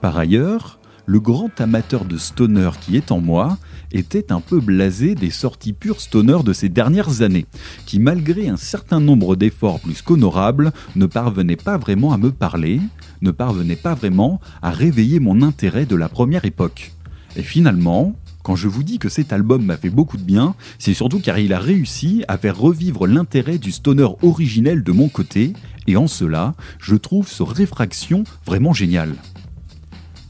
Par 0.00 0.16
ailleurs, 0.16 0.78
le 1.06 1.20
grand 1.20 1.60
amateur 1.60 2.04
de 2.04 2.16
stoner 2.16 2.70
qui 2.80 2.96
est 2.96 3.12
en 3.12 3.20
moi 3.20 3.58
était 3.96 4.32
un 4.32 4.40
peu 4.40 4.60
blasé 4.60 5.14
des 5.14 5.30
sorties 5.30 5.72
pures 5.72 6.00
stoner 6.00 6.38
de 6.44 6.52
ces 6.52 6.68
dernières 6.68 7.22
années, 7.22 7.46
qui 7.86 7.98
malgré 7.98 8.48
un 8.48 8.56
certain 8.56 9.00
nombre 9.00 9.36
d'efforts 9.36 9.80
plus 9.80 10.02
qu'honorables, 10.02 10.72
ne 10.94 11.06
parvenaient 11.06 11.56
pas 11.56 11.78
vraiment 11.78 12.12
à 12.12 12.18
me 12.18 12.30
parler, 12.30 12.80
ne 13.22 13.30
parvenaient 13.30 13.76
pas 13.76 13.94
vraiment 13.94 14.40
à 14.62 14.70
réveiller 14.70 15.20
mon 15.20 15.42
intérêt 15.42 15.86
de 15.86 15.96
la 15.96 16.08
première 16.08 16.44
époque. 16.44 16.92
Et 17.36 17.42
finalement, 17.42 18.14
quand 18.42 18.56
je 18.56 18.68
vous 18.68 18.84
dis 18.84 18.98
que 18.98 19.08
cet 19.08 19.32
album 19.32 19.64
m'a 19.64 19.76
fait 19.76 19.90
beaucoup 19.90 20.16
de 20.16 20.22
bien, 20.22 20.54
c'est 20.78 20.94
surtout 20.94 21.18
car 21.18 21.38
il 21.38 21.52
a 21.52 21.58
réussi 21.58 22.24
à 22.28 22.38
faire 22.38 22.56
revivre 22.56 23.06
l'intérêt 23.06 23.58
du 23.58 23.72
stoner 23.72 24.08
originel 24.22 24.84
de 24.84 24.92
mon 24.92 25.08
côté, 25.08 25.52
et 25.88 25.96
en 25.96 26.06
cela, 26.06 26.54
je 26.78 26.94
trouve 26.94 27.28
ce 27.28 27.42
réfraction 27.42 28.24
vraiment 28.44 28.72
génial. 28.72 29.14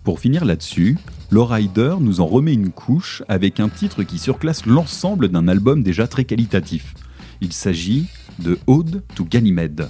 Pour 0.03 0.21
finir 0.21 0.45
là-dessus, 0.45 0.97
Lowrider 1.31 1.97
nous 2.01 2.21
en 2.21 2.27
remet 2.27 2.55
une 2.55 2.71
couche 2.71 3.23
avec 3.27 3.59
un 3.59 3.69
titre 3.69 4.05
qui 4.05 4.19
surclasse 4.19 4.65
l'ensemble 4.65 5.29
d'un 5.29 5.49
album 5.49 5.83
déjà 5.83 6.07
très 6.07 6.25
qualitatif. 6.25 6.95
Il 7.41 7.53
s'agit 7.53 8.07
de 8.39 8.59
Ode 8.69 9.03
to 9.17 9.25
Ganymede, 9.25 9.89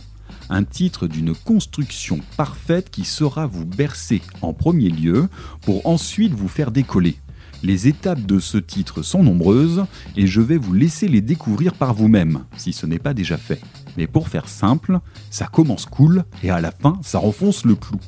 un 0.49 0.65
titre 0.65 1.07
d'une 1.07 1.35
construction 1.35 2.21
parfaite 2.39 2.89
qui 2.89 3.05
saura 3.05 3.47
vous 3.47 3.67
bercer 3.67 4.23
en 4.41 4.55
premier 4.55 4.89
lieu 4.89 5.29
pour 5.61 5.87
ensuite 5.87 6.33
vous 6.33 6.49
faire 6.49 6.71
décoller. 6.71 7.17
Les 7.63 7.87
étapes 7.87 8.25
de 8.25 8.39
ce 8.39 8.57
titre 8.57 9.03
sont 9.03 9.23
nombreuses 9.23 9.85
et 10.17 10.27
je 10.27 10.41
vais 10.41 10.57
vous 10.57 10.73
laisser 10.73 11.07
les 11.07 11.21
découvrir 11.21 11.75
par 11.75 11.93
vous-même 11.93 12.45
si 12.57 12.73
ce 12.73 12.87
n'est 12.87 12.99
pas 12.99 13.13
déjà 13.13 13.37
fait. 13.37 13.61
Mais 13.99 14.07
pour 14.07 14.29
faire 14.29 14.49
simple, 14.49 15.01
ça 15.31 15.47
commence 15.47 15.85
cool 15.85 16.25
et 16.43 16.51
à 16.51 16.63
la 16.63 16.71
fin 16.71 16.99
ça 17.03 17.19
renfonce 17.19 17.67
le 17.67 17.75
clou. 17.75 18.01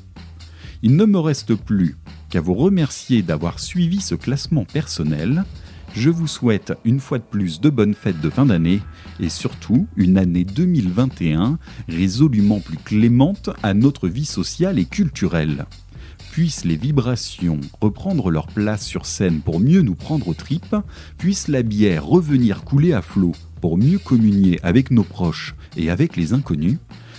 Il 0.82 0.96
ne 0.96 1.04
me 1.04 1.18
reste 1.18 1.54
plus 1.54 1.96
qu'à 2.28 2.40
vous 2.40 2.54
remercier 2.54 3.22
d'avoir 3.22 3.58
suivi 3.58 4.00
ce 4.00 4.14
classement 4.14 4.64
personnel. 4.64 5.44
Je 5.94 6.10
vous 6.10 6.26
souhaite 6.26 6.74
une 6.84 7.00
fois 7.00 7.18
de 7.18 7.24
plus 7.24 7.60
de 7.60 7.70
bonnes 7.70 7.94
fêtes 7.94 8.20
de 8.20 8.30
fin 8.30 8.46
d'année 8.46 8.80
et 9.20 9.28
surtout 9.28 9.86
une 9.96 10.18
année 10.18 10.44
2021 10.44 11.58
résolument 11.88 12.60
plus 12.60 12.76
clémente 12.76 13.50
à 13.62 13.74
notre 13.74 14.08
vie 14.08 14.26
sociale 14.26 14.78
et 14.78 14.84
culturelle. 14.84 15.66
Puissent 16.30 16.64
les 16.64 16.76
vibrations 16.76 17.60
reprendre 17.80 18.30
leur 18.30 18.46
place 18.46 18.86
sur 18.86 19.06
scène 19.06 19.40
pour 19.40 19.60
mieux 19.60 19.80
nous 19.80 19.94
prendre 19.94 20.28
aux 20.28 20.34
tripes, 20.34 20.76
puisse 21.16 21.48
la 21.48 21.62
bière 21.62 22.04
revenir 22.04 22.64
couler 22.64 22.92
à 22.92 23.02
flot 23.02 23.32
pour 23.60 23.78
mieux 23.78 23.98
communier 23.98 24.60
avec 24.62 24.90
nos 24.90 25.02
proches 25.02 25.54
et 25.76 25.90
avec 25.90 26.16
les 26.16 26.32
inconnus, 26.34 26.78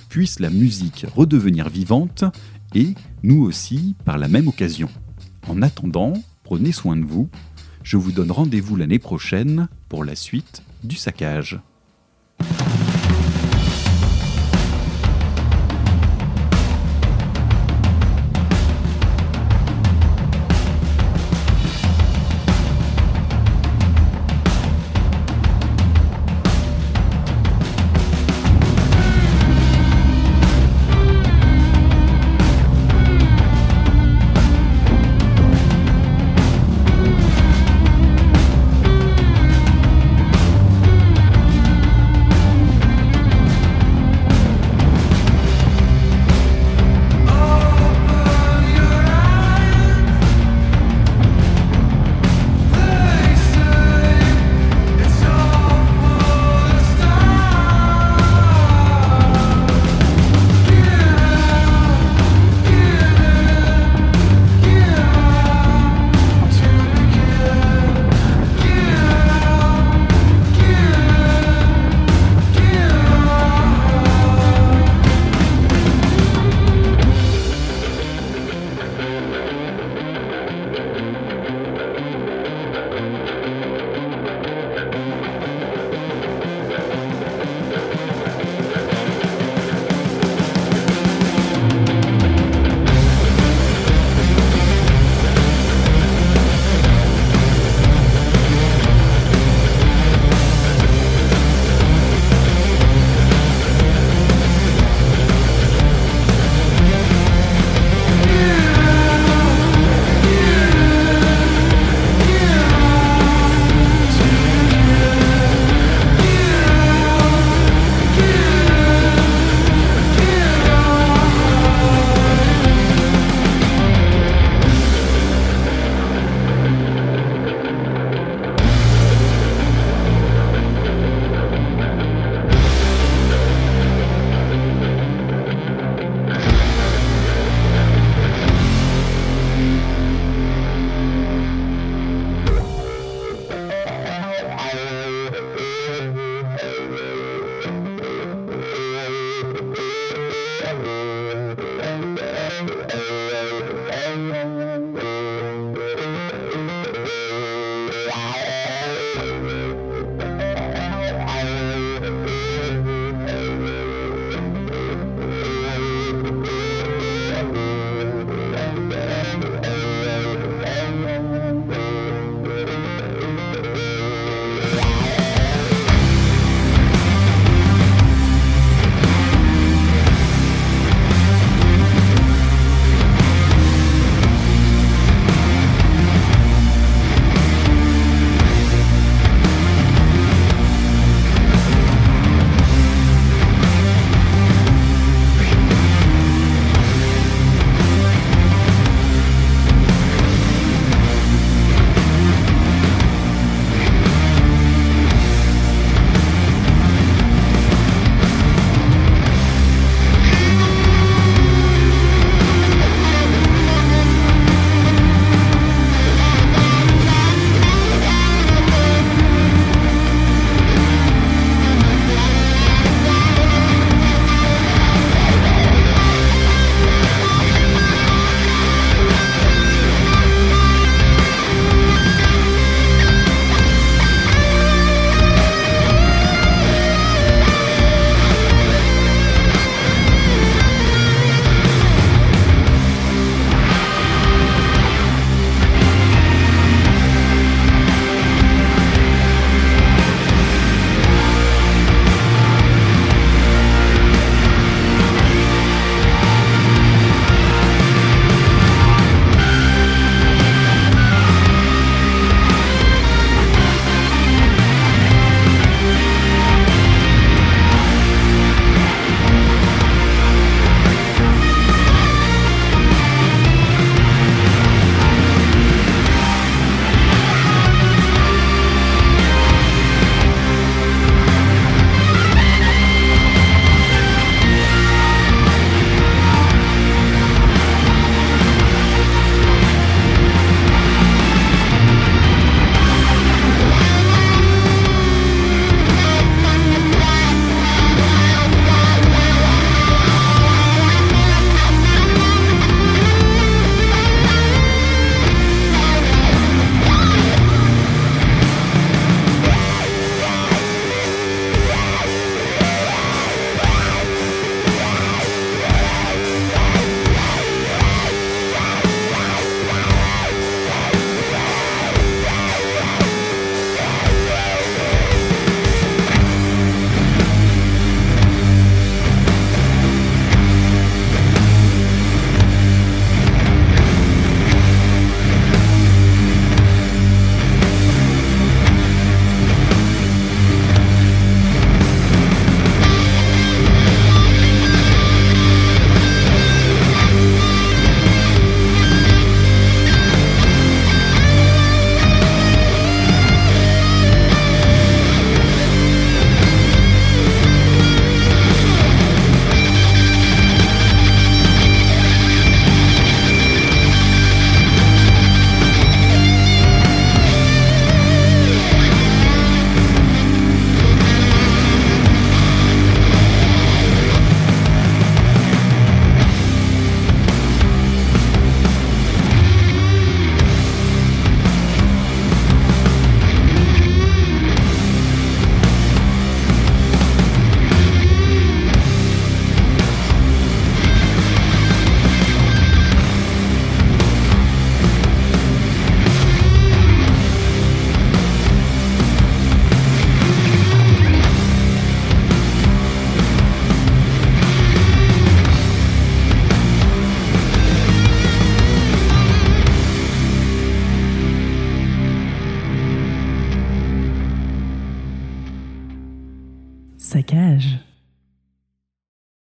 puisse 0.10 0.40
la 0.40 0.50
musique 0.50 1.06
redevenir 1.16 1.70
vivante 1.70 2.24
et 2.76 2.94
nous 3.24 3.44
aussi 3.44 3.96
par 4.06 4.18
la 4.18 4.28
même 4.28 4.48
occasion. 4.48 4.90
En 5.48 5.62
attendant, 5.62 6.14
prenez 6.44 6.72
soin 6.72 6.96
de 6.96 7.06
vous. 7.06 7.30
Je 7.84 7.98
vous 7.98 8.12
donne 8.12 8.32
rendez-vous 8.32 8.76
l'année 8.76 9.00
prochaine 9.00 9.68
pour 9.88 10.04
la 10.04 10.16
suite 10.16 10.64
du 10.84 10.96
saccage. 10.96 11.60